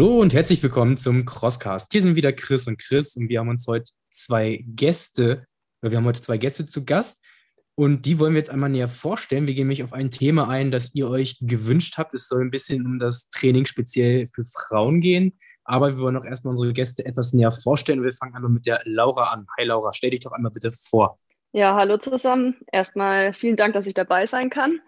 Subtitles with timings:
[0.00, 1.92] Hallo und herzlich willkommen zum Crosscast.
[1.92, 5.44] Hier sind wieder Chris und Chris und wir haben uns heute zwei Gäste,
[5.82, 7.22] wir haben heute zwei Gäste zu Gast
[7.74, 9.46] und die wollen wir jetzt einmal näher vorstellen.
[9.46, 12.14] Wir gehen nämlich auf ein Thema ein, das ihr euch gewünscht habt.
[12.14, 16.24] Es soll ein bisschen um das Training speziell für Frauen gehen, aber wir wollen auch
[16.24, 18.02] erstmal unsere Gäste etwas näher vorstellen.
[18.02, 19.46] Wir fangen einmal mit der Laura an.
[19.58, 21.18] Hi Laura, stell dich doch einmal bitte vor.
[21.52, 22.56] Ja, hallo zusammen.
[22.72, 24.80] Erstmal vielen Dank, dass ich dabei sein kann.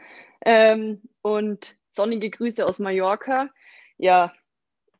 [0.46, 3.50] Ähm, und sonnige Grüße aus Mallorca.
[3.98, 4.32] Ja,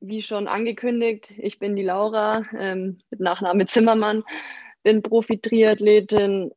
[0.02, 4.24] wie schon angekündigt, ich bin die Laura ähm, mit Nachname Zimmermann,
[4.83, 6.51] bin Profi-Triathletin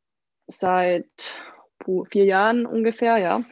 [0.46, 1.42] seit
[2.10, 3.44] vier Jahren ungefähr, ja.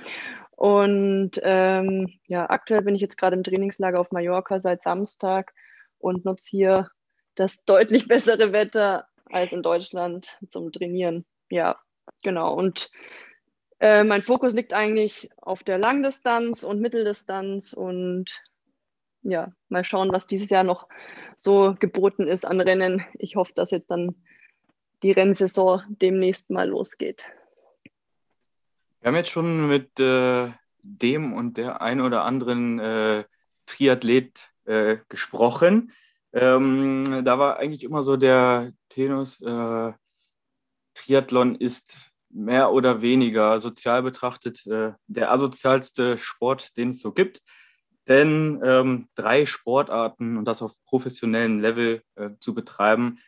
[0.57, 5.52] Und ähm, ja, aktuell bin ich jetzt gerade im Trainingslager auf Mallorca seit Samstag
[5.99, 6.90] und nutze hier
[7.35, 11.24] das deutlich bessere Wetter als in Deutschland zum Trainieren.
[11.51, 11.79] Ja,
[12.23, 12.55] genau.
[12.55, 12.90] Und
[13.80, 18.43] äh, mein Fokus liegt eigentlich auf der Langdistanz und Mitteldistanz und
[19.25, 20.89] ja, mal schauen, was dieses Jahr noch
[21.37, 23.05] so geboten ist an Rennen.
[23.15, 24.15] Ich hoffe, dass jetzt dann
[25.03, 27.27] die Rennsaison demnächst mal losgeht.
[29.01, 30.51] Wir haben jetzt schon mit äh,
[30.83, 33.25] dem und der ein oder anderen äh,
[33.67, 35.93] Triathlet äh, gesprochen.
[36.33, 39.93] Ähm, da war eigentlich immer so der Tenus, äh,
[40.95, 41.97] Triathlon ist
[42.30, 47.43] mehr oder weniger sozial betrachtet äh, der asozialste Sport, den es so gibt.
[48.07, 53.19] Denn ähm, drei Sportarten und das auf professionellem Level äh, zu betreiben,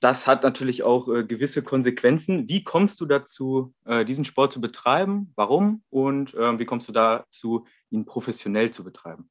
[0.00, 2.48] das hat natürlich auch äh, gewisse Konsequenzen.
[2.48, 5.32] Wie kommst du dazu, äh, diesen Sport zu betreiben?
[5.34, 5.82] Warum?
[5.90, 9.28] Und ähm, wie kommst du dazu, ihn professionell zu betreiben?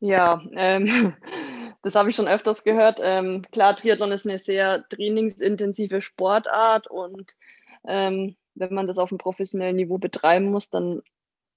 [0.00, 1.14] Ja, ähm,
[1.82, 2.98] das habe ich schon öfters gehört.
[3.02, 7.36] Ähm, klar, Triathlon ist eine sehr trainingsintensive Sportart und
[7.86, 11.02] ähm, wenn man das auf einem professionellen Niveau betreiben muss, dann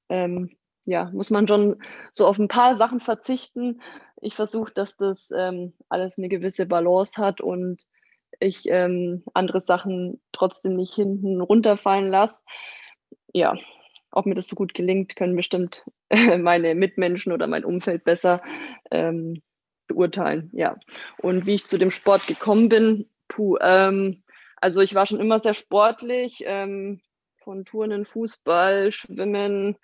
[0.10, 3.82] ähm, ja, muss man schon so auf ein paar Sachen verzichten.
[4.22, 7.82] Ich versuche, dass das ähm, alles eine gewisse Balance hat und
[8.40, 12.40] ich ähm, andere Sachen trotzdem nicht hinten runterfallen lasse.
[13.34, 13.56] Ja,
[14.12, 15.86] ob mir das so gut gelingt, können bestimmt
[16.40, 18.42] meine Mitmenschen oder mein Umfeld besser
[18.92, 19.42] ähm,
[19.88, 20.50] beurteilen.
[20.54, 20.78] Ja,
[21.20, 24.24] und wie ich zu dem Sport gekommen bin, puh, ähm,
[24.58, 27.02] also ich war schon immer sehr sportlich, ähm,
[27.44, 29.78] von Turnen, Fußball, Schwimmen,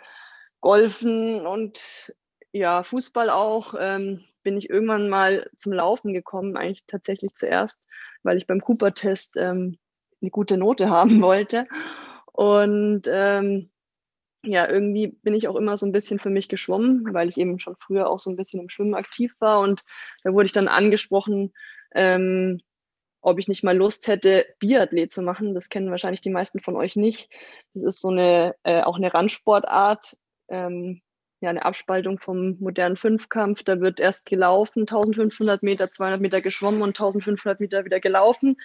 [0.61, 2.13] Golfen und
[2.51, 7.83] ja, Fußball auch, ähm, bin ich irgendwann mal zum Laufen gekommen, eigentlich tatsächlich zuerst,
[8.23, 9.77] weil ich beim Cooper-Test ähm,
[10.21, 11.67] eine gute Note haben wollte.
[12.31, 13.69] Und ähm,
[14.43, 17.59] ja, irgendwie bin ich auch immer so ein bisschen für mich geschwommen, weil ich eben
[17.59, 19.59] schon früher auch so ein bisschen im Schwimmen aktiv war.
[19.59, 19.83] Und
[20.23, 21.53] da wurde ich dann angesprochen,
[21.93, 22.61] ähm,
[23.21, 25.53] ob ich nicht mal Lust hätte, Biathlet zu machen.
[25.53, 27.29] Das kennen wahrscheinlich die meisten von euch nicht.
[27.73, 30.17] Das ist so eine, äh, auch eine Randsportart,
[30.49, 31.01] ähm,
[31.41, 33.63] ja, eine Abspaltung vom modernen Fünfkampf.
[33.63, 38.57] Da wird erst gelaufen, 1500 Meter, 200 Meter geschwommen und 1500 Meter wieder gelaufen.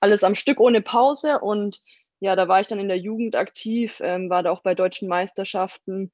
[0.00, 1.40] Alles am Stück ohne Pause.
[1.40, 1.82] Und
[2.20, 5.08] ja, da war ich dann in der Jugend aktiv, ähm, war da auch bei deutschen
[5.08, 6.12] Meisterschaften,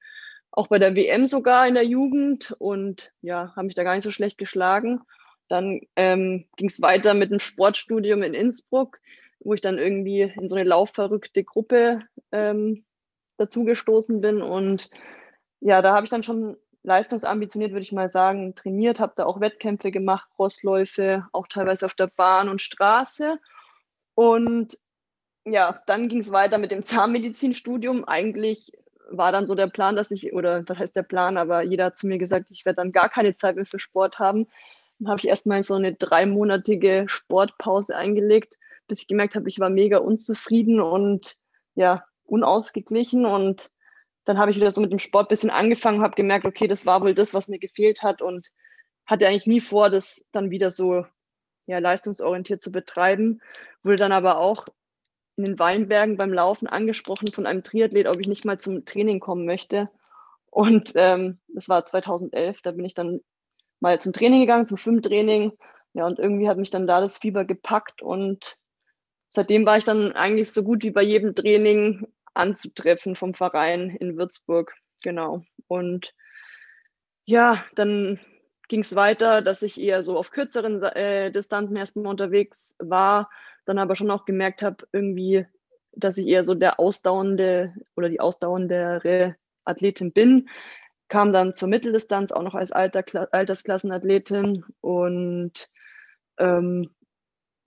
[0.50, 4.04] auch bei der WM sogar in der Jugend und ja, habe mich da gar nicht
[4.04, 5.00] so schlecht geschlagen.
[5.48, 8.98] Dann ähm, ging es weiter mit einem Sportstudium in Innsbruck,
[9.38, 12.84] wo ich dann irgendwie in so eine laufverrückte Gruppe ähm,
[13.41, 14.43] dazugestoßen bin.
[14.43, 14.91] Und
[15.61, 19.41] ja, da habe ich dann schon leistungsambitioniert, würde ich mal sagen, trainiert, habe da auch
[19.41, 23.39] Wettkämpfe gemacht, Crossläufe, auch teilweise auf der Bahn und Straße.
[24.15, 24.78] Und
[25.45, 28.05] ja, dann ging es weiter mit dem Zahnmedizinstudium.
[28.05, 28.73] Eigentlich
[29.11, 31.99] war dann so der Plan, dass ich, oder was heißt der Plan, aber jeder hat
[31.99, 34.47] zu mir gesagt, ich werde dann gar keine Zeit mehr für Sport haben.
[34.99, 39.71] Dann habe ich erstmal so eine dreimonatige Sportpause eingelegt, bis ich gemerkt habe, ich war
[39.71, 41.37] mega unzufrieden und
[41.75, 43.70] ja, unausgeglichen und
[44.24, 46.86] dann habe ich wieder so mit dem Sport ein bisschen angefangen, habe gemerkt, okay, das
[46.86, 48.48] war wohl das, was mir gefehlt hat und
[49.06, 51.04] hatte eigentlich nie vor, das dann wieder so
[51.66, 53.41] ja, leistungsorientiert zu betreiben.
[53.82, 54.66] Wurde dann aber auch
[55.36, 59.21] in den Weinbergen beim Laufen angesprochen von einem Triathlet, ob ich nicht mal zum Training
[59.21, 59.88] kommen möchte.
[60.50, 63.21] Und ähm, das war 2011, da bin ich dann
[63.80, 65.53] mal zum Training gegangen, zum Schwimmtraining.
[65.92, 68.59] Ja, und irgendwie hat mich dann da das Fieber gepackt und
[69.28, 74.16] seitdem war ich dann eigentlich so gut wie bei jedem Training anzutreffen vom Verein in
[74.16, 74.74] Würzburg.
[75.03, 75.42] Genau.
[75.66, 76.15] Und
[77.24, 78.18] ja, dann
[78.68, 83.30] ging es weiter, dass ich eher so auf kürzeren äh, Distanzen erstmal unterwegs war,
[83.65, 85.47] dann aber schon auch gemerkt habe, irgendwie,
[85.92, 90.48] dass ich eher so der ausdauernde oder die ausdauerndere Athletin bin.
[91.09, 95.68] Kam dann zur Mitteldistanz auch noch als Alter, Altersklassenathletin und
[96.38, 96.91] ähm,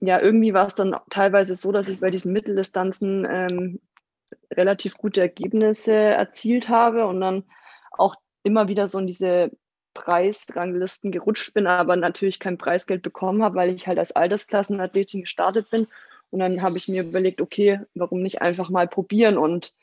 [0.00, 3.80] ja, irgendwie war es dann teilweise so, dass ich bei diesen Mitteldistanzen ähm,
[4.52, 7.44] relativ gute Ergebnisse erzielt habe und dann
[7.90, 9.50] auch immer wieder so in diese
[9.94, 15.70] Preisranglisten gerutscht bin, aber natürlich kein Preisgeld bekommen habe, weil ich halt als Altersklassenathletin gestartet
[15.70, 15.86] bin.
[16.30, 19.38] Und dann habe ich mir überlegt, okay, warum nicht einfach mal probieren?
[19.38, 19.74] Und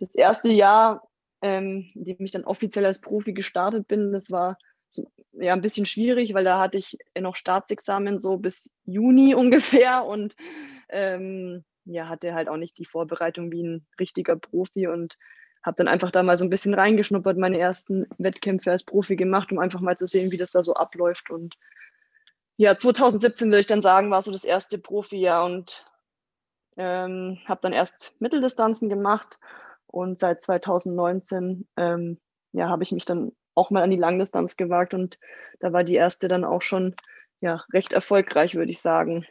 [0.00, 1.08] das erste Jahr,
[1.40, 4.58] ähm, in dem ich dann offiziell als Profi gestartet bin, das war
[4.88, 10.04] so, ja ein bisschen schwierig, weil da hatte ich noch Staatsexamen so bis Juni ungefähr
[10.04, 10.34] und
[10.88, 15.16] ähm, ja, hatte halt auch nicht die Vorbereitung wie ein richtiger Profi und
[15.62, 19.52] habe dann einfach da mal so ein bisschen reingeschnuppert, meine ersten Wettkämpfe als Profi gemacht,
[19.52, 21.30] um einfach mal zu sehen, wie das da so abläuft.
[21.30, 21.56] Und
[22.56, 25.86] ja, 2017 würde ich dann sagen, war so das erste Profi-Jahr und
[26.76, 29.38] ähm, habe dann erst Mitteldistanzen gemacht
[29.86, 32.18] und seit 2019 ähm,
[32.52, 35.18] ja, habe ich mich dann auch mal an die Langdistanz gewagt und
[35.58, 36.94] da war die erste dann auch schon
[37.40, 39.26] ja, recht erfolgreich, würde ich sagen.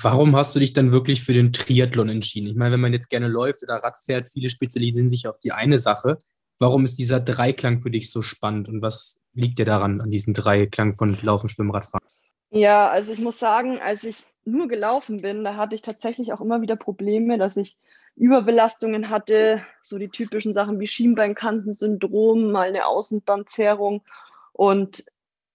[0.00, 2.48] Warum hast du dich dann wirklich für den Triathlon entschieden?
[2.48, 5.52] Ich meine, wenn man jetzt gerne läuft oder Rad fährt, viele spezialisieren sich auf die
[5.52, 6.16] eine Sache.
[6.58, 10.34] Warum ist dieser Dreiklang für dich so spannend und was liegt dir daran, an diesem
[10.34, 12.06] Dreiklang von Laufen, Schwimmen, Radfahren?
[12.50, 16.40] Ja, also ich muss sagen, als ich nur gelaufen bin, da hatte ich tatsächlich auch
[16.40, 17.76] immer wieder Probleme, dass ich
[18.16, 24.02] Überbelastungen hatte, so die typischen Sachen wie Schienbeinkantensyndrom, mal eine Außenbandzerrung.
[24.52, 25.04] Und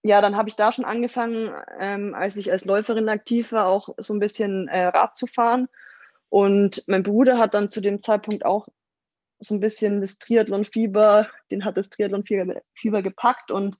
[0.08, 3.90] ja, dann habe ich da schon angefangen, ähm, als ich als Läuferin aktiv war, auch
[3.98, 5.68] so ein bisschen äh, Rad zu fahren.
[6.30, 8.68] Und mein Bruder hat dann zu dem Zeitpunkt auch
[9.38, 13.76] so ein bisschen das Triathlon-Fieber, den hat das Triathlon-Fieber gepackt und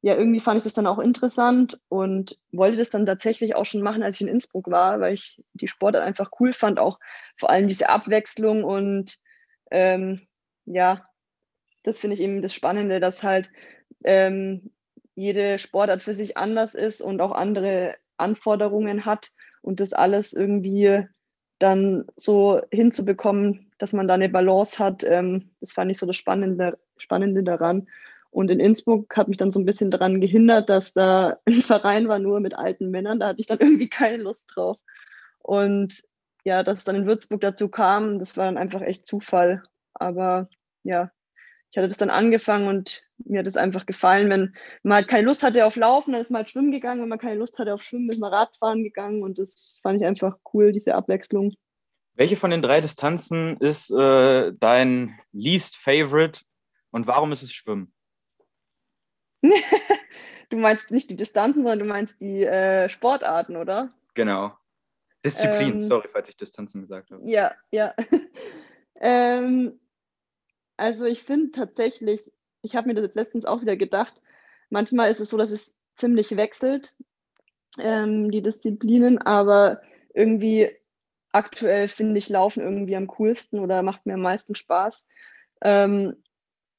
[0.00, 3.82] ja, irgendwie fand ich das dann auch interessant und wollte das dann tatsächlich auch schon
[3.82, 6.98] machen, als ich in Innsbruck war, weil ich die Sportart einfach cool fand, auch
[7.36, 9.18] vor allem diese Abwechslung und
[9.70, 10.26] ähm,
[10.66, 11.04] ja,
[11.84, 13.50] das finde ich eben das Spannende, dass halt
[14.04, 14.72] ähm,
[15.18, 19.32] jede Sportart für sich anders ist und auch andere Anforderungen hat
[19.62, 21.06] und das alles irgendwie
[21.58, 26.16] dann so hinzubekommen, dass man da eine Balance hat, ähm, das fand ich so das
[26.16, 27.88] Spannende, Spannende daran.
[28.30, 32.06] Und in Innsbruck hat mich dann so ein bisschen daran gehindert, dass da ein Verein
[32.06, 33.18] war nur mit alten Männern.
[33.18, 34.78] Da hatte ich dann irgendwie keine Lust drauf.
[35.40, 36.00] Und
[36.44, 39.64] ja, dass es dann in Würzburg dazu kam, das war dann einfach echt Zufall.
[39.94, 40.48] Aber
[40.84, 41.10] ja,
[41.70, 45.26] ich hatte das dann angefangen und mir hat es einfach gefallen, wenn man halt keine
[45.26, 47.74] Lust hatte auf Laufen, dann ist man halt schwimmen gegangen, wenn man keine Lust hatte
[47.74, 51.54] auf Schwimmen, ist man Radfahren gegangen und das fand ich einfach cool, diese Abwechslung.
[52.14, 56.40] Welche von den drei Distanzen ist äh, dein least favorite
[56.90, 57.92] und warum ist es Schwimmen?
[59.42, 63.92] du meinst nicht die Distanzen, sondern du meinst die äh, Sportarten, oder?
[64.14, 64.52] Genau.
[65.24, 67.22] Disziplin, ähm, sorry, falls ich Distanzen gesagt habe.
[67.28, 67.94] Ja, ja.
[69.00, 69.78] ähm,
[70.78, 72.30] also ich finde tatsächlich,
[72.62, 74.22] ich habe mir das letztens auch wieder gedacht,
[74.70, 76.94] manchmal ist es so, dass es ziemlich wechselt,
[77.78, 79.82] ähm, die Disziplinen, aber
[80.14, 80.70] irgendwie
[81.32, 85.06] aktuell finde ich Laufen irgendwie am coolsten oder macht mir am meisten Spaß.
[85.62, 86.16] Ähm,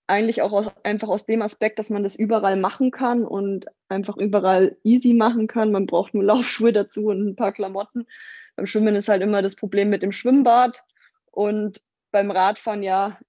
[0.07, 4.17] eigentlich auch aus, einfach aus dem Aspekt, dass man das überall machen kann und einfach
[4.17, 5.71] überall easy machen kann.
[5.71, 8.07] Man braucht nur Laufschuhe dazu und ein paar Klamotten.
[8.55, 10.83] Beim Schwimmen ist halt immer das Problem mit dem Schwimmbad
[11.31, 11.81] und
[12.11, 13.19] beim Radfahren ja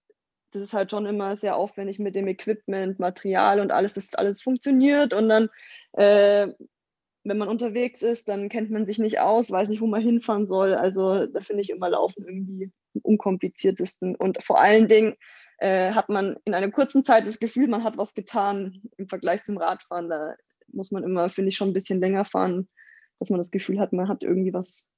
[0.52, 4.42] das ist halt schon immer sehr aufwendig mit dem Equipment, Material und alles, dass alles
[4.42, 5.14] funktioniert.
[5.14, 5.49] Und dann,
[5.92, 6.49] äh,
[7.25, 10.49] wenn man unterwegs ist, dann kennt man sich nicht aus, weiß nicht, wo man hinfahren
[10.49, 10.75] soll.
[10.75, 14.16] Also da finde ich immer Laufen irgendwie am unkompliziertesten.
[14.16, 15.14] Und vor allen Dingen
[15.59, 19.42] äh, hat man in einer kurzen Zeit das Gefühl, man hat was getan im Vergleich
[19.42, 20.09] zum Radfahren.
[20.09, 20.35] Da
[20.73, 22.69] muss man immer, finde ich, schon ein bisschen länger fahren,
[23.19, 24.90] dass man das Gefühl hat, man hat irgendwie was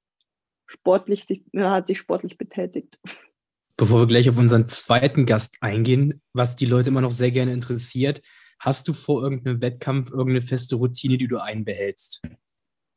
[0.65, 2.99] sportlich, sich, man hat sich sportlich betätigt.
[3.83, 7.51] Bevor wir gleich auf unseren zweiten Gast eingehen, was die Leute immer noch sehr gerne
[7.51, 8.21] interessiert,
[8.57, 12.21] hast du vor irgendeinem Wettkampf irgendeine feste Routine, die du einbehältst?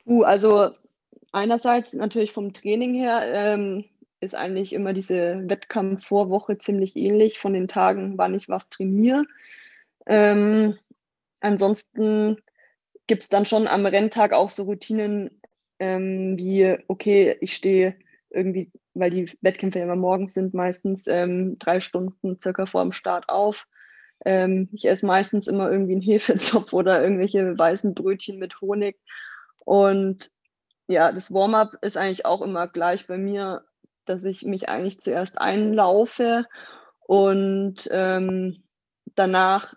[0.07, 0.71] Uh, also
[1.33, 3.85] einerseits natürlich vom Training her ähm,
[4.21, 9.25] ist eigentlich immer diese Wettkampfvorwoche ziemlich ähnlich von den Tagen, wann ich was trainiere.
[10.07, 10.79] Ähm,
[11.41, 12.37] ansonsten
[13.09, 15.41] gibt es dann schon am Renntag auch so Routinen
[15.81, 17.97] ähm, wie, okay, ich stehe
[18.31, 22.93] irgendwie, weil die Wettkämpfe ja immer morgens sind, meistens ähm, drei Stunden circa vor dem
[22.93, 23.67] Start auf.
[24.25, 28.99] Ähm, ich esse meistens immer irgendwie einen Hefezopf oder irgendwelche weißen Brötchen mit Honig.
[29.65, 30.31] Und
[30.89, 33.65] ja, das Warm-up ist eigentlich auch immer gleich bei mir,
[34.05, 36.47] dass ich mich eigentlich zuerst einlaufe
[37.01, 38.63] und ähm,
[39.15, 39.75] danach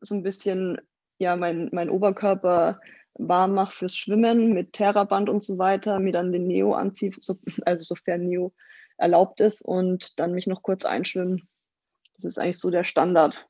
[0.00, 0.80] so ein bisschen
[1.18, 2.80] ja mein, mein Oberkörper
[3.18, 7.38] warm mache fürs Schwimmen mit Terraband und so weiter, mir dann den Neo anziehe, so,
[7.64, 8.52] also sofern Neo
[8.98, 11.48] erlaubt ist und dann mich noch kurz einschwimmen.
[12.14, 13.46] Das ist eigentlich so der Standard.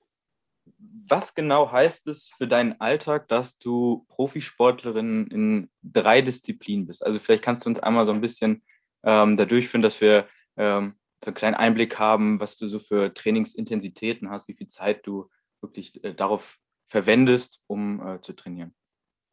[1.09, 7.07] Was genau heißt es für deinen Alltag, dass du Profisportlerin in drei Disziplinen bist?
[7.07, 8.65] Also vielleicht kannst du uns einmal so ein bisschen
[9.05, 13.15] ähm, da durchführen, dass wir ähm, so einen kleinen Einblick haben, was du so für
[13.15, 15.31] Trainingsintensitäten hast, wie viel Zeit du
[15.61, 16.59] wirklich äh, darauf
[16.89, 18.75] verwendest, um äh, zu trainieren?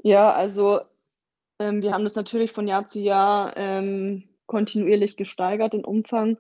[0.04, 0.82] Ja, also
[1.60, 6.38] ähm, wir haben das natürlich von Jahr zu Jahr ähm, kontinuierlich gesteigert, den Umfang.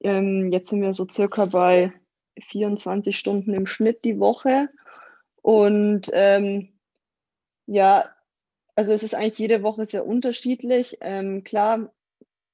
[0.00, 1.92] Ähm, jetzt sind wir so circa bei
[2.40, 4.70] 24 Stunden im Schnitt die Woche.
[5.42, 6.72] Und ähm,
[7.66, 8.06] ja,
[8.74, 10.96] also es ist eigentlich jede Woche sehr unterschiedlich.
[11.02, 11.92] Ähm, klar,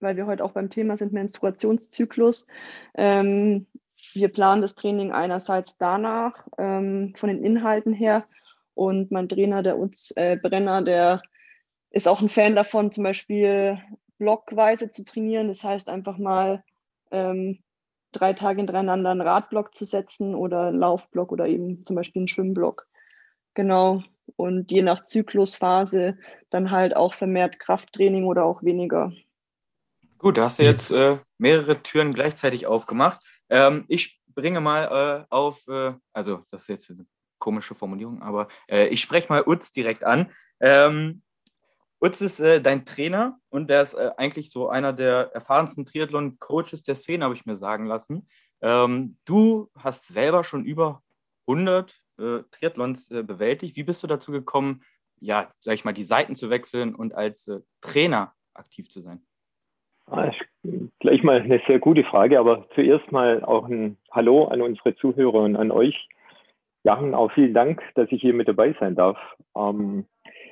[0.01, 2.49] weil wir heute auch beim Thema sind, Menstruationszyklus.
[2.95, 3.69] Ähm,
[4.13, 8.27] wir planen das Training einerseits danach, von den Inhalten her.
[8.75, 11.23] Und mein Trainer, der Utz äh, Brenner, der
[11.91, 13.79] ist auch ein Fan davon, zum Beispiel
[14.19, 15.49] blockweise zu trainieren.
[15.49, 16.65] Das heißt, einfach mal
[17.11, 17.63] ähm,
[18.13, 22.29] drei Tage hintereinander einen Radblock zu setzen oder einen Laufblock oder eben zum Beispiel einen
[22.29, 22.87] Schwimmblock.
[23.55, 24.03] Genau.
[24.37, 26.19] Und je nach Zyklusphase
[26.51, 29.13] dann halt auch vermehrt Krafttraining oder auch weniger.
[30.19, 33.21] Gut, da hast du jetzt äh, mehrere Türen gleichzeitig aufgemacht.
[33.51, 36.93] Ähm, ich bringe mal äh, auf, äh, also das ist jetzt
[37.43, 40.31] komische Formulierung, aber äh, ich spreche mal Utz direkt an.
[40.61, 41.23] Ähm,
[42.01, 46.85] Utz ist äh, dein Trainer und der ist äh, eigentlich so einer der erfahrensten Triathlon-Coaches
[46.85, 48.29] der Szene, habe ich mir sagen lassen.
[48.61, 51.03] Ähm, du hast selber schon über
[51.49, 53.77] 100 äh, Triathlons äh, bewältigt.
[53.77, 54.85] Wie bist du dazu gekommen,
[55.21, 59.21] ja, sag ich mal, die Seiten zu wechseln und als äh, Trainer aktiv zu sein?
[60.07, 60.31] Ah,
[61.01, 65.41] gleich mal eine sehr gute Frage, aber zuerst mal auch ein Hallo an unsere Zuhörer
[65.41, 66.09] und an euch.
[66.85, 69.19] Ja, auch vielen Dank, dass ich hier mit dabei sein darf.
[69.57, 70.05] Ähm,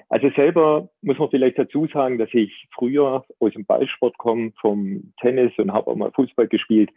[0.08, 5.12] also selber muss man vielleicht dazu sagen, dass ich früher aus dem Ballsport komme, vom
[5.20, 6.90] Tennis und habe auch mal Fußball gespielt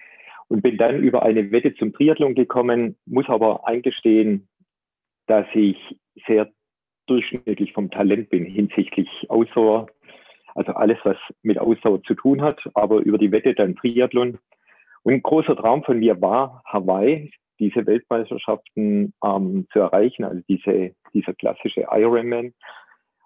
[0.48, 4.48] und bin dann über eine Wette zum Triathlon gekommen, muss aber eingestehen,
[5.28, 5.78] dass ich
[6.28, 6.52] sehr
[7.08, 9.88] durchschnittlich vom Talent bin hinsichtlich Ausdauer,
[10.56, 14.38] also alles, was mit Ausdauer zu tun hat, aber über die Wette dann Triathlon.
[15.04, 20.96] Und ein großer Traum von mir war, Hawaii, diese Weltmeisterschaften ähm, zu erreichen, also diese,
[21.14, 22.54] dieser klassische Ironman.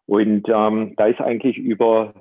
[0.06, 2.14] Und ähm, da ich eigentlich über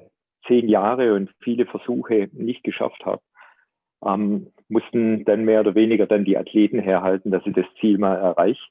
[0.46, 3.22] zehn Jahre und viele Versuche nicht geschafft habe,
[4.04, 8.16] ähm, mussten dann mehr oder weniger dann die Athleten herhalten, dass sie das Ziel mal
[8.16, 8.66] erreichen.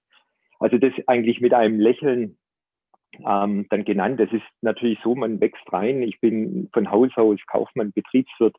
[0.59, 2.37] Also das eigentlich mit einem Lächeln
[3.25, 4.19] ähm, dann genannt.
[4.19, 6.01] Das ist natürlich so, man wächst rein.
[6.01, 8.55] Ich bin von Haus aus Kaufmann, Betriebswirt,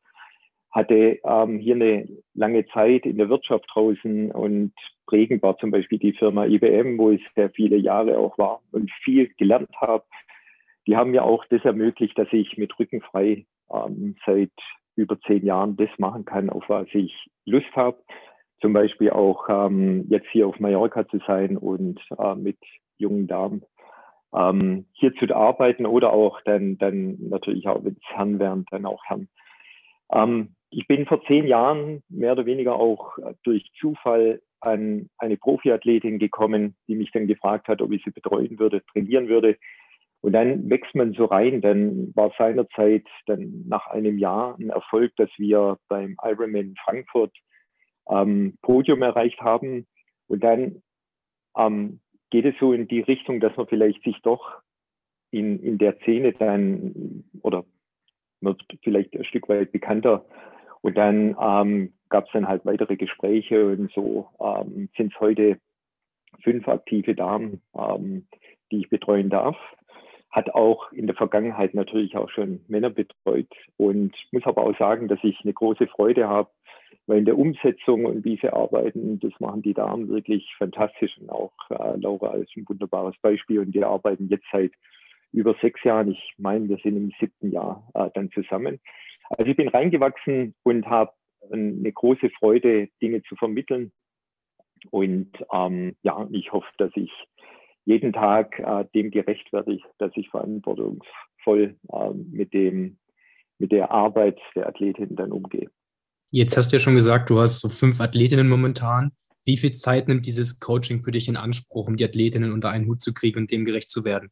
[0.77, 4.73] hatte ähm, hier eine lange Zeit in der Wirtschaft draußen und
[5.07, 8.91] prägend war zum Beispiel die Firma IBM, wo ich sehr viele Jahre auch war und
[9.03, 10.05] viel gelernt habe
[10.87, 14.53] die haben mir auch das ermöglicht, dass ich mit Rücken frei ähm, seit
[14.95, 17.13] über zehn Jahren das machen kann, auf was ich
[17.45, 17.99] Lust habe.
[18.61, 22.59] Zum Beispiel auch ähm, jetzt hier auf Mallorca zu sein und äh, mit
[22.97, 23.63] jungen Damen
[24.35, 28.87] ähm, hier zu arbeiten oder auch dann, dann natürlich auch, wenn es Herren wären, dann
[28.87, 29.29] auch Herren.
[30.11, 36.19] Ähm, ich bin vor zehn Jahren mehr oder weniger auch durch Zufall an eine Profiathletin
[36.19, 39.57] gekommen, die mich dann gefragt hat, ob ich sie betreuen würde, trainieren würde.
[40.21, 41.63] Und dann wächst man so rein.
[41.63, 47.33] Dann war seinerzeit dann nach einem Jahr ein Erfolg, dass wir beim Ironman Frankfurt
[48.11, 49.87] ähm, Podium erreicht haben.
[50.27, 50.83] Und dann
[51.57, 54.61] ähm, geht es so in die Richtung, dass man vielleicht sich doch
[55.31, 57.65] in, in der Szene dann oder
[58.43, 60.27] wird vielleicht ein Stück weit bekannter.
[60.87, 65.59] Und dann ähm, gab es dann halt weitere Gespräche und so ähm, sind es heute
[66.45, 68.27] fünf aktive Damen, ähm,
[68.71, 69.57] die ich betreuen darf
[70.37, 75.09] hat auch in der Vergangenheit natürlich auch schon Männer betreut und muss aber auch sagen,
[75.09, 76.51] dass ich eine große Freude habe,
[77.07, 81.31] weil in der Umsetzung und wie sie arbeiten, das machen die Damen wirklich fantastisch und
[81.31, 84.73] auch äh, Laura ist ein wunderbares Beispiel und wir arbeiten jetzt seit
[85.33, 86.11] über sechs Jahren.
[86.11, 88.79] Ich meine, wir sind im siebten Jahr äh, dann zusammen.
[89.31, 91.13] Also ich bin reingewachsen und habe
[91.51, 93.93] eine große Freude, Dinge zu vermitteln.
[94.91, 97.11] Und ähm, ja, ich hoffe, dass ich
[97.85, 102.99] jeden Tag äh, dem gerecht werde dass ich verantwortungsvoll äh, mit dem,
[103.59, 105.71] mit der Arbeit der Athletin dann umgehe.
[106.31, 109.13] Jetzt hast du ja schon gesagt, du hast so fünf Athletinnen momentan.
[109.45, 112.89] Wie viel Zeit nimmt dieses Coaching für dich in Anspruch, um die Athletinnen unter einen
[112.89, 114.31] Hut zu kriegen und dem gerecht zu werden?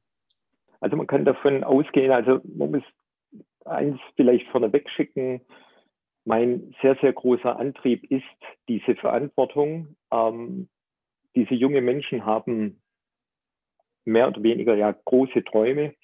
[0.81, 2.83] Also man kann davon ausgehen, also man muss
[3.65, 5.41] eins vielleicht vorneweg schicken.
[6.25, 8.25] Mein sehr, sehr großer Antrieb ist
[8.69, 9.97] diese Verantwortung.
[10.11, 10.69] Ähm,
[11.35, 12.81] diese junge Menschen haben
[14.05, 15.95] mehr oder weniger ja große Träume.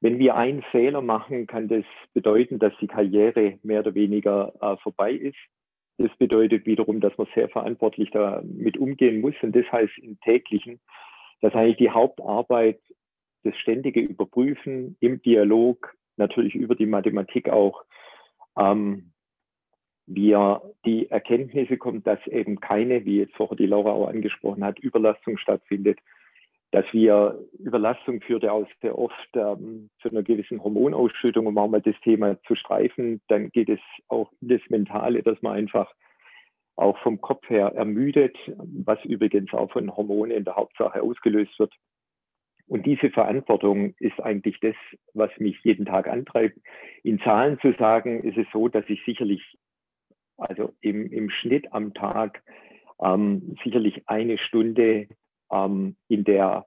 [0.00, 4.76] Wenn wir einen Fehler machen, kann das bedeuten, dass die Karriere mehr oder weniger äh,
[4.78, 5.36] vorbei ist.
[5.98, 9.34] Das bedeutet wiederum, dass man sehr verantwortlich damit umgehen muss.
[9.42, 10.80] Und das heißt im täglichen,
[11.42, 12.80] dass eigentlich die Hauptarbeit
[13.42, 17.84] das ständige Überprüfen im Dialog, natürlich über die Mathematik auch,
[18.56, 19.12] ähm,
[20.06, 24.78] wir die Erkenntnisse kommen, dass eben keine, wie jetzt vorher die Laura auch angesprochen hat,
[24.78, 25.98] Überlastung stattfindet,
[26.72, 31.68] dass wir Überlastung führt ja auch sehr oft ähm, zu einer gewissen Hormonausschüttung, um auch
[31.68, 33.20] mal das Thema zu streifen.
[33.28, 35.92] Dann geht es auch in das Mentale, dass man einfach
[36.76, 41.74] auch vom Kopf her ermüdet, was übrigens auch von Hormonen in der Hauptsache ausgelöst wird.
[42.70, 44.76] Und diese Verantwortung ist eigentlich das,
[45.12, 46.56] was mich jeden Tag antreibt.
[47.02, 49.42] In Zahlen zu sagen, ist es so, dass ich sicherlich,
[50.36, 52.44] also im, im Schnitt am Tag,
[53.02, 55.08] ähm, sicherlich eine Stunde
[55.50, 56.64] ähm, in der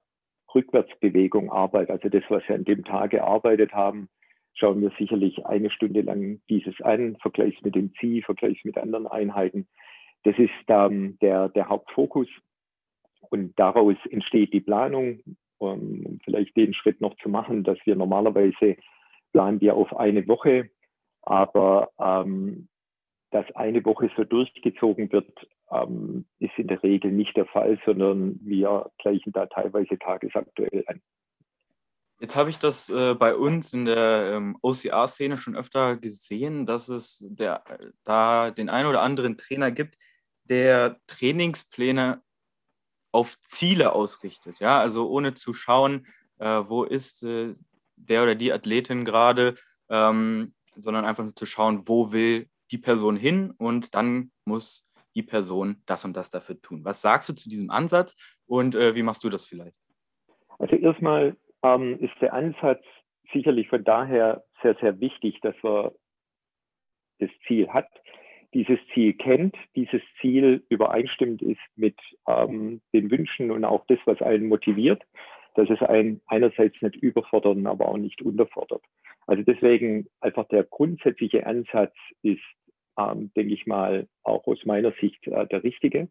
[0.54, 1.94] Rückwärtsbewegung arbeite.
[1.94, 4.10] Also das, was wir an dem Tag gearbeitet haben,
[4.52, 9.06] schauen wir sicherlich eine Stunde lang dieses an, vergleichs mit dem Ziel, vergleichs mit anderen
[9.06, 9.66] Einheiten.
[10.24, 12.28] Das ist ähm, der, der Hauptfokus.
[13.30, 15.20] Und daraus entsteht die Planung,
[15.72, 18.76] um vielleicht den Schritt noch zu machen, dass wir normalerweise
[19.32, 20.70] planen wir auf eine Woche,
[21.22, 22.68] aber ähm,
[23.30, 25.28] dass eine Woche so durchgezogen wird,
[25.70, 31.00] ähm, ist in der Regel nicht der Fall, sondern wir gleichen da teilweise tagesaktuell an.
[32.20, 36.88] Jetzt habe ich das äh, bei uns in der ähm, OCR-Szene schon öfter gesehen, dass
[36.88, 37.64] es der,
[38.04, 39.98] da den einen oder anderen Trainer gibt,
[40.44, 42.22] der Trainingspläne
[43.14, 44.58] auf Ziele ausrichtet.
[44.58, 46.08] Ja, also ohne zu schauen,
[46.40, 47.54] äh, wo ist äh,
[47.94, 49.54] der oder die Athletin gerade,
[49.88, 55.22] ähm, sondern einfach nur zu schauen, wo will die Person hin und dann muss die
[55.22, 56.84] Person das und das dafür tun.
[56.84, 58.16] Was sagst du zu diesem Ansatz
[58.46, 59.76] und äh, wie machst du das vielleicht?
[60.58, 62.82] Also erstmal ähm, ist der Ansatz
[63.32, 65.92] sicherlich von daher sehr, sehr wichtig, dass man
[67.20, 67.86] das Ziel hat,
[68.54, 71.96] dieses Ziel kennt, dieses Ziel übereinstimmend ist mit
[72.26, 75.02] ähm, den Wünschen und auch das, was einen motiviert,
[75.56, 78.82] dass es einen einerseits nicht überfordert, aber auch nicht unterfordert.
[79.26, 82.42] Also deswegen einfach der grundsätzliche Ansatz ist
[82.98, 86.08] ähm, denke ich mal, auch aus meiner Sicht äh, der richtige.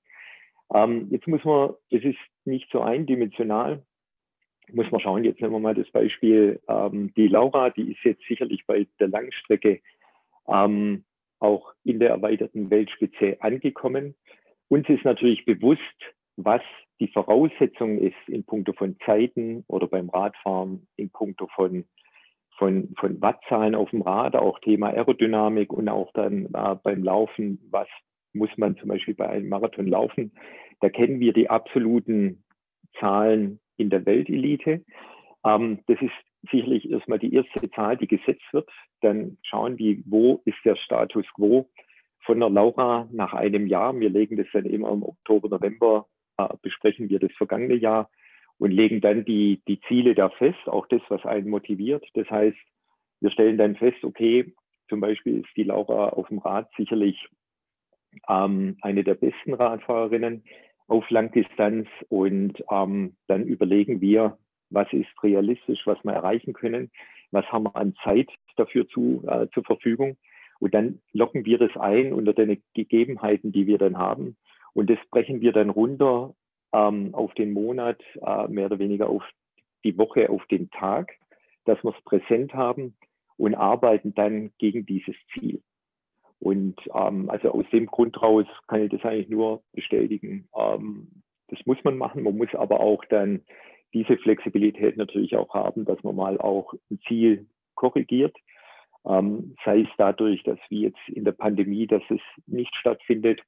[0.74, 3.84] Ähm, jetzt muss man, es ist nicht so eindimensional,
[4.72, 8.24] muss man schauen, jetzt nehmen wir mal das Beispiel, ähm, die Laura, die ist jetzt
[8.28, 9.82] sicherlich bei der Langstrecke
[10.48, 11.04] ähm,
[11.44, 14.16] auch in der erweiterten Weltspitze angekommen.
[14.70, 15.82] Uns ist natürlich bewusst,
[16.38, 16.62] was
[17.00, 21.86] die Voraussetzung ist in puncto von Zeiten oder beim Radfahren, in puncto von
[22.58, 27.60] von, von Wattzahlen auf dem Rad, auch Thema Aerodynamik und auch dann äh, beim Laufen,
[27.72, 27.88] was
[28.32, 30.32] muss man zum Beispiel bei einem Marathon laufen.
[30.80, 32.44] Da kennen wir die absoluten
[33.00, 34.86] Zahlen in der Weltelite.
[35.44, 36.14] Ähm, das ist
[36.52, 38.70] sicherlich erstmal die erste Zahl, die gesetzt wird.
[39.02, 41.70] Dann schauen wir, wo ist der Status quo
[42.26, 43.98] von der Laura nach einem Jahr.
[44.00, 48.10] Wir legen das dann immer im Oktober, November, äh, besprechen wir das vergangene Jahr
[48.58, 52.06] und legen dann die, die Ziele da fest, auch das, was einen motiviert.
[52.14, 52.58] Das heißt,
[53.22, 54.54] wir stellen dann fest, okay,
[54.90, 57.28] zum Beispiel ist die Laura auf dem Rad sicherlich
[58.30, 60.44] ähm, eine der besten Radfahrerinnen
[60.88, 64.38] auf Langdistanz und ähm, dann überlegen wir,
[64.74, 66.92] was ist realistisch, was wir erreichen können,
[67.32, 70.18] was haben wir an Zeit dafür zu, äh, zur Verfügung
[70.60, 74.38] und dann locken wir das ein unter den Gegebenheiten, die wir dann haben
[74.74, 76.34] und das brechen wir dann runter
[76.74, 79.24] ähm, auf den Monat, äh, mehr oder weniger auf
[79.84, 81.14] die Woche, auf den Tag,
[81.66, 82.96] dass wir es präsent haben
[83.38, 85.62] und arbeiten dann gegen dieses Ziel.
[86.40, 90.50] Und ähm, also aus dem Grund raus kann ich das eigentlich nur bestätigen.
[90.58, 91.08] Ähm,
[91.48, 92.24] das muss man machen.
[92.24, 93.42] Man muss aber auch dann
[93.94, 98.36] diese Flexibilität natürlich auch haben, dass man mal auch ein Ziel korrigiert.
[99.06, 103.42] Ähm, sei es dadurch, dass wie jetzt in der Pandemie, dass es nicht stattfindet,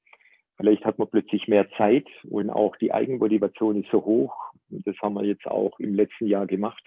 [0.57, 4.33] Vielleicht hat man plötzlich mehr Zeit und auch die Eigenmotivation ist so hoch.
[4.69, 6.83] Und das haben wir jetzt auch im letzten Jahr gemacht,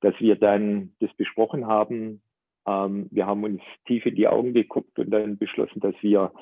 [0.00, 2.20] dass wir dann das besprochen haben.
[2.66, 6.32] Ähm, wir haben uns tief in die Augen geguckt und dann beschlossen, dass wir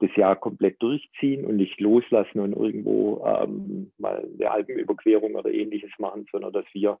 [0.00, 5.92] das Jahr komplett durchziehen und nicht loslassen und irgendwo ähm, mal eine Alpenüberquerung oder ähnliches
[5.98, 6.98] machen, sondern dass wir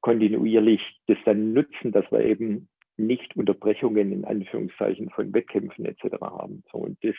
[0.00, 6.20] kontinuierlich das dann nutzen, dass wir eben nicht Unterbrechungen in Anführungszeichen von Wettkämpfen etc.
[6.20, 6.64] haben.
[6.72, 7.14] So, und das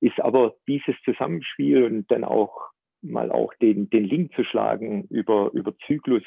[0.00, 2.70] ist aber dieses Zusammenspiel und dann auch
[3.02, 6.22] mal auch den, den Link zu schlagen über, über Zyklus,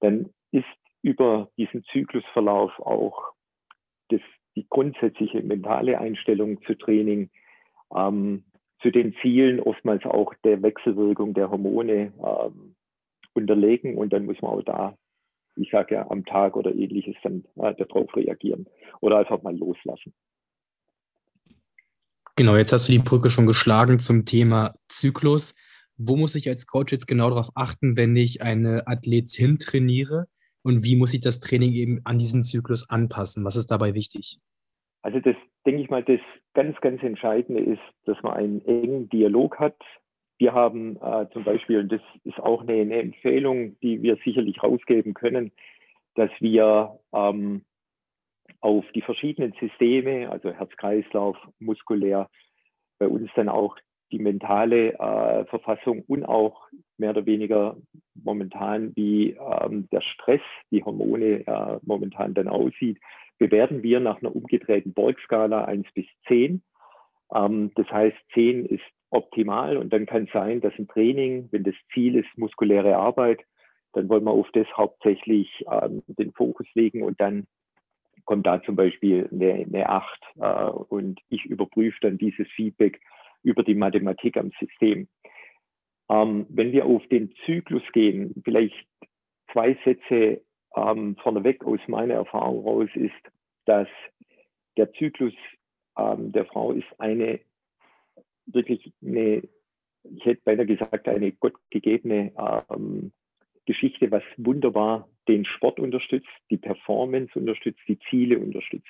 [0.00, 0.66] dann ist
[1.02, 3.32] über diesen Zyklusverlauf auch
[4.58, 7.30] die grundsätzliche mentale Einstellung zu Training,
[7.94, 8.42] ähm,
[8.82, 12.74] zu den Zielen, oftmals auch der Wechselwirkung der Hormone ähm,
[13.34, 14.96] unterlegen und dann muss man auch da,
[15.54, 18.66] ich sage ja, am Tag oder ähnliches dann äh, darauf reagieren
[19.00, 20.12] oder einfach mal loslassen.
[22.34, 25.56] Genau, jetzt hast du die Brücke schon geschlagen zum Thema Zyklus.
[25.96, 30.26] Wo muss ich als Coach jetzt genau darauf achten, wenn ich eine Athletin trainiere?
[30.68, 33.44] Und wie muss ich das Training eben an diesen Zyklus anpassen?
[33.44, 34.38] Was ist dabei wichtig?
[35.02, 35.34] Also das
[35.66, 36.20] denke ich mal, das
[36.54, 39.76] ganz, ganz Entscheidende ist, dass man einen engen Dialog hat
[40.38, 44.62] wir haben äh, zum Beispiel, und das ist auch eine, eine, Empfehlung, die wir sicherlich
[44.62, 45.52] rausgeben können,
[46.14, 47.64] dass wir ähm,
[48.60, 52.30] auf die verschiedenen Systeme, also Herz-Kreislauf, muskulär,
[52.98, 53.76] bei uns dann auch
[54.10, 57.76] die mentale äh, Verfassung und auch mehr oder weniger
[58.14, 60.40] momentan, wie ähm, der Stress,
[60.70, 62.98] die Hormone äh, momentan dann aussieht,
[63.38, 66.62] bewerten wir nach einer umgedrehten Borg-Skala 1 bis 10.
[67.34, 71.64] Ähm, das heißt, 10 ist optimal und dann kann es sein, dass ein Training, wenn
[71.64, 73.40] das Ziel ist, muskuläre Arbeit,
[73.94, 77.46] dann wollen wir auf das hauptsächlich ähm, den Fokus legen und dann
[78.24, 83.00] kommt da zum Beispiel eine, eine 8 äh, und ich überprüfe dann dieses Feedback
[83.42, 85.08] über die Mathematik am System.
[86.10, 88.86] Ähm, wenn wir auf den Zyklus gehen, vielleicht
[89.52, 90.42] zwei Sätze
[90.76, 93.12] ähm, vorneweg aus meiner Erfahrung raus ist,
[93.66, 93.88] dass
[94.76, 95.34] der Zyklus
[95.96, 97.40] ähm, der Frau ist eine
[98.52, 99.42] wirklich eine,
[100.04, 102.32] ich hätte beinahe gesagt, eine gottgegebene
[102.70, 103.12] ähm,
[103.66, 108.88] Geschichte, was wunderbar den Sport unterstützt, die Performance unterstützt, die Ziele unterstützt.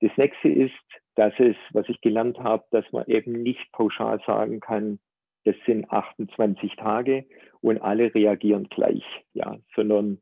[0.00, 0.72] Das nächste ist,
[1.16, 4.98] dass es, was ich gelernt habe, dass man eben nicht pauschal sagen kann,
[5.44, 7.24] das sind 28 Tage
[7.60, 10.20] und alle reagieren gleich, ja, sondern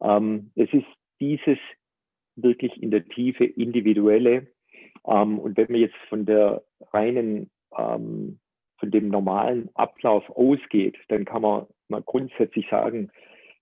[0.00, 0.86] ähm, es ist
[1.20, 1.58] dieses
[2.36, 4.48] wirklich in der Tiefe individuelle.
[5.06, 6.62] Ähm, und wenn man jetzt von der
[6.92, 8.38] reinen, ähm,
[8.78, 13.10] von dem normalen Ablauf ausgeht, dann kann man mal grundsätzlich sagen,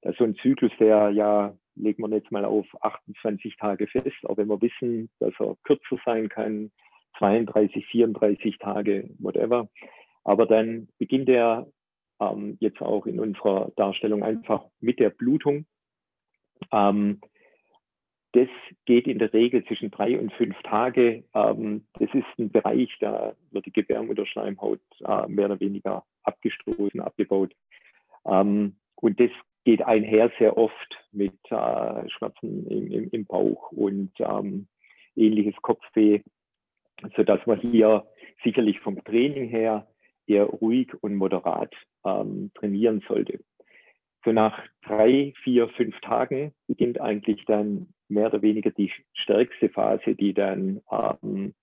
[0.02, 4.37] dass so ein Zyklus, der ja, legen wir jetzt mal auf 28 Tage fest, auch
[4.37, 6.73] wenn wir wissen, dass er kürzer sein kann,
[7.19, 9.69] 32, 34 Tage, whatever.
[10.25, 11.67] Aber dann beginnt er
[12.21, 15.67] ähm, jetzt auch in unserer Darstellung einfach mit der Blutung.
[16.73, 17.21] Ähm,
[18.33, 18.49] das
[18.85, 21.25] geht in der Regel zwischen drei und fünf Tage.
[21.33, 27.55] Ähm, das ist ein Bereich, da wird die Gebärmutterschleimhaut äh, mehr oder weniger abgestoßen, abgebaut.
[28.27, 29.31] Ähm, und das
[29.66, 34.68] geht einher sehr oft mit äh, Schmerzen im, im, im, Bauch und ähm,
[35.16, 36.20] ähnliches Kopfweh,
[37.16, 38.07] sodass man hier
[38.44, 39.88] sicherlich vom Training her
[40.29, 41.74] eher ruhig und moderat
[42.05, 43.40] ähm, trainieren sollte.
[44.24, 50.14] So nach drei, vier, fünf Tagen beginnt eigentlich dann mehr oder weniger die stärkste Phase,
[50.14, 51.55] die dann ähm,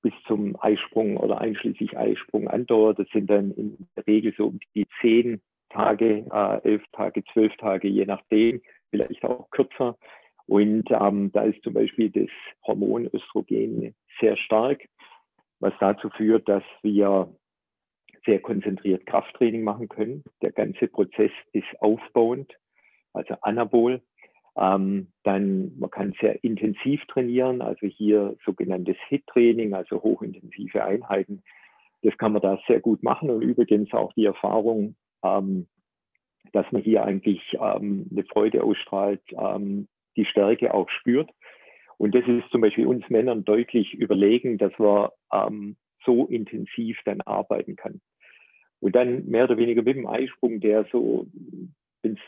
[0.00, 3.00] bis zum Eisprung oder einschließlich Eisprung andauert.
[3.00, 5.42] Das sind dann in der Regel so um die zehn
[5.72, 9.96] Tage, äh, elf Tage, zwölf Tage, je nachdem, vielleicht auch kürzer.
[10.46, 12.28] Und ähm, da ist zum Beispiel das
[12.66, 14.82] Hormon Östrogen sehr stark,
[15.60, 17.34] was dazu führt, dass wir
[18.24, 20.22] sehr konzentriert Krafttraining machen können.
[20.42, 22.52] Der ganze Prozess ist aufbauend,
[23.12, 24.02] also anabol.
[24.56, 31.42] Ähm, dann, man kann sehr intensiv trainieren, also hier sogenanntes HIT-Training, also hochintensive Einheiten.
[32.02, 35.66] Das kann man da sehr gut machen und übrigens auch die Erfahrung, ähm,
[36.52, 41.30] dass man hier eigentlich ähm, eine Freude ausstrahlt, ähm, die Stärke auch spürt.
[41.98, 47.20] Und das ist zum Beispiel uns Männern deutlich überlegen, dass man ähm, so intensiv dann
[47.20, 48.00] arbeiten kann.
[48.80, 51.26] Und dann mehr oder weniger mit dem Eisprung, der so,
[52.02, 52.20] wenn es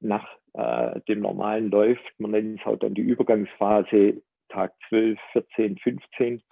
[0.00, 5.78] nach äh, dem Normalen läuft, man nennt es halt dann die Übergangsphase, Tag 12, 14,
[5.78, 6.42] 15,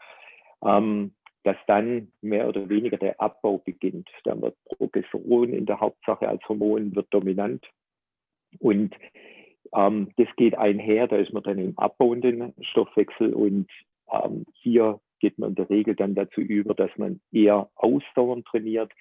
[0.64, 4.08] ähm, dass dann mehr oder weniger der Abbau beginnt.
[4.24, 7.68] Dann wird Progesteron in der Hauptsache als Hormon wird dominant.
[8.58, 8.94] Und
[9.74, 13.68] ähm, das geht einher, da ist man dann im abbauenden Stoffwechsel und
[14.12, 18.92] ähm, hier geht man in der Regel dann dazu über, dass man eher ausdauernd trainiert,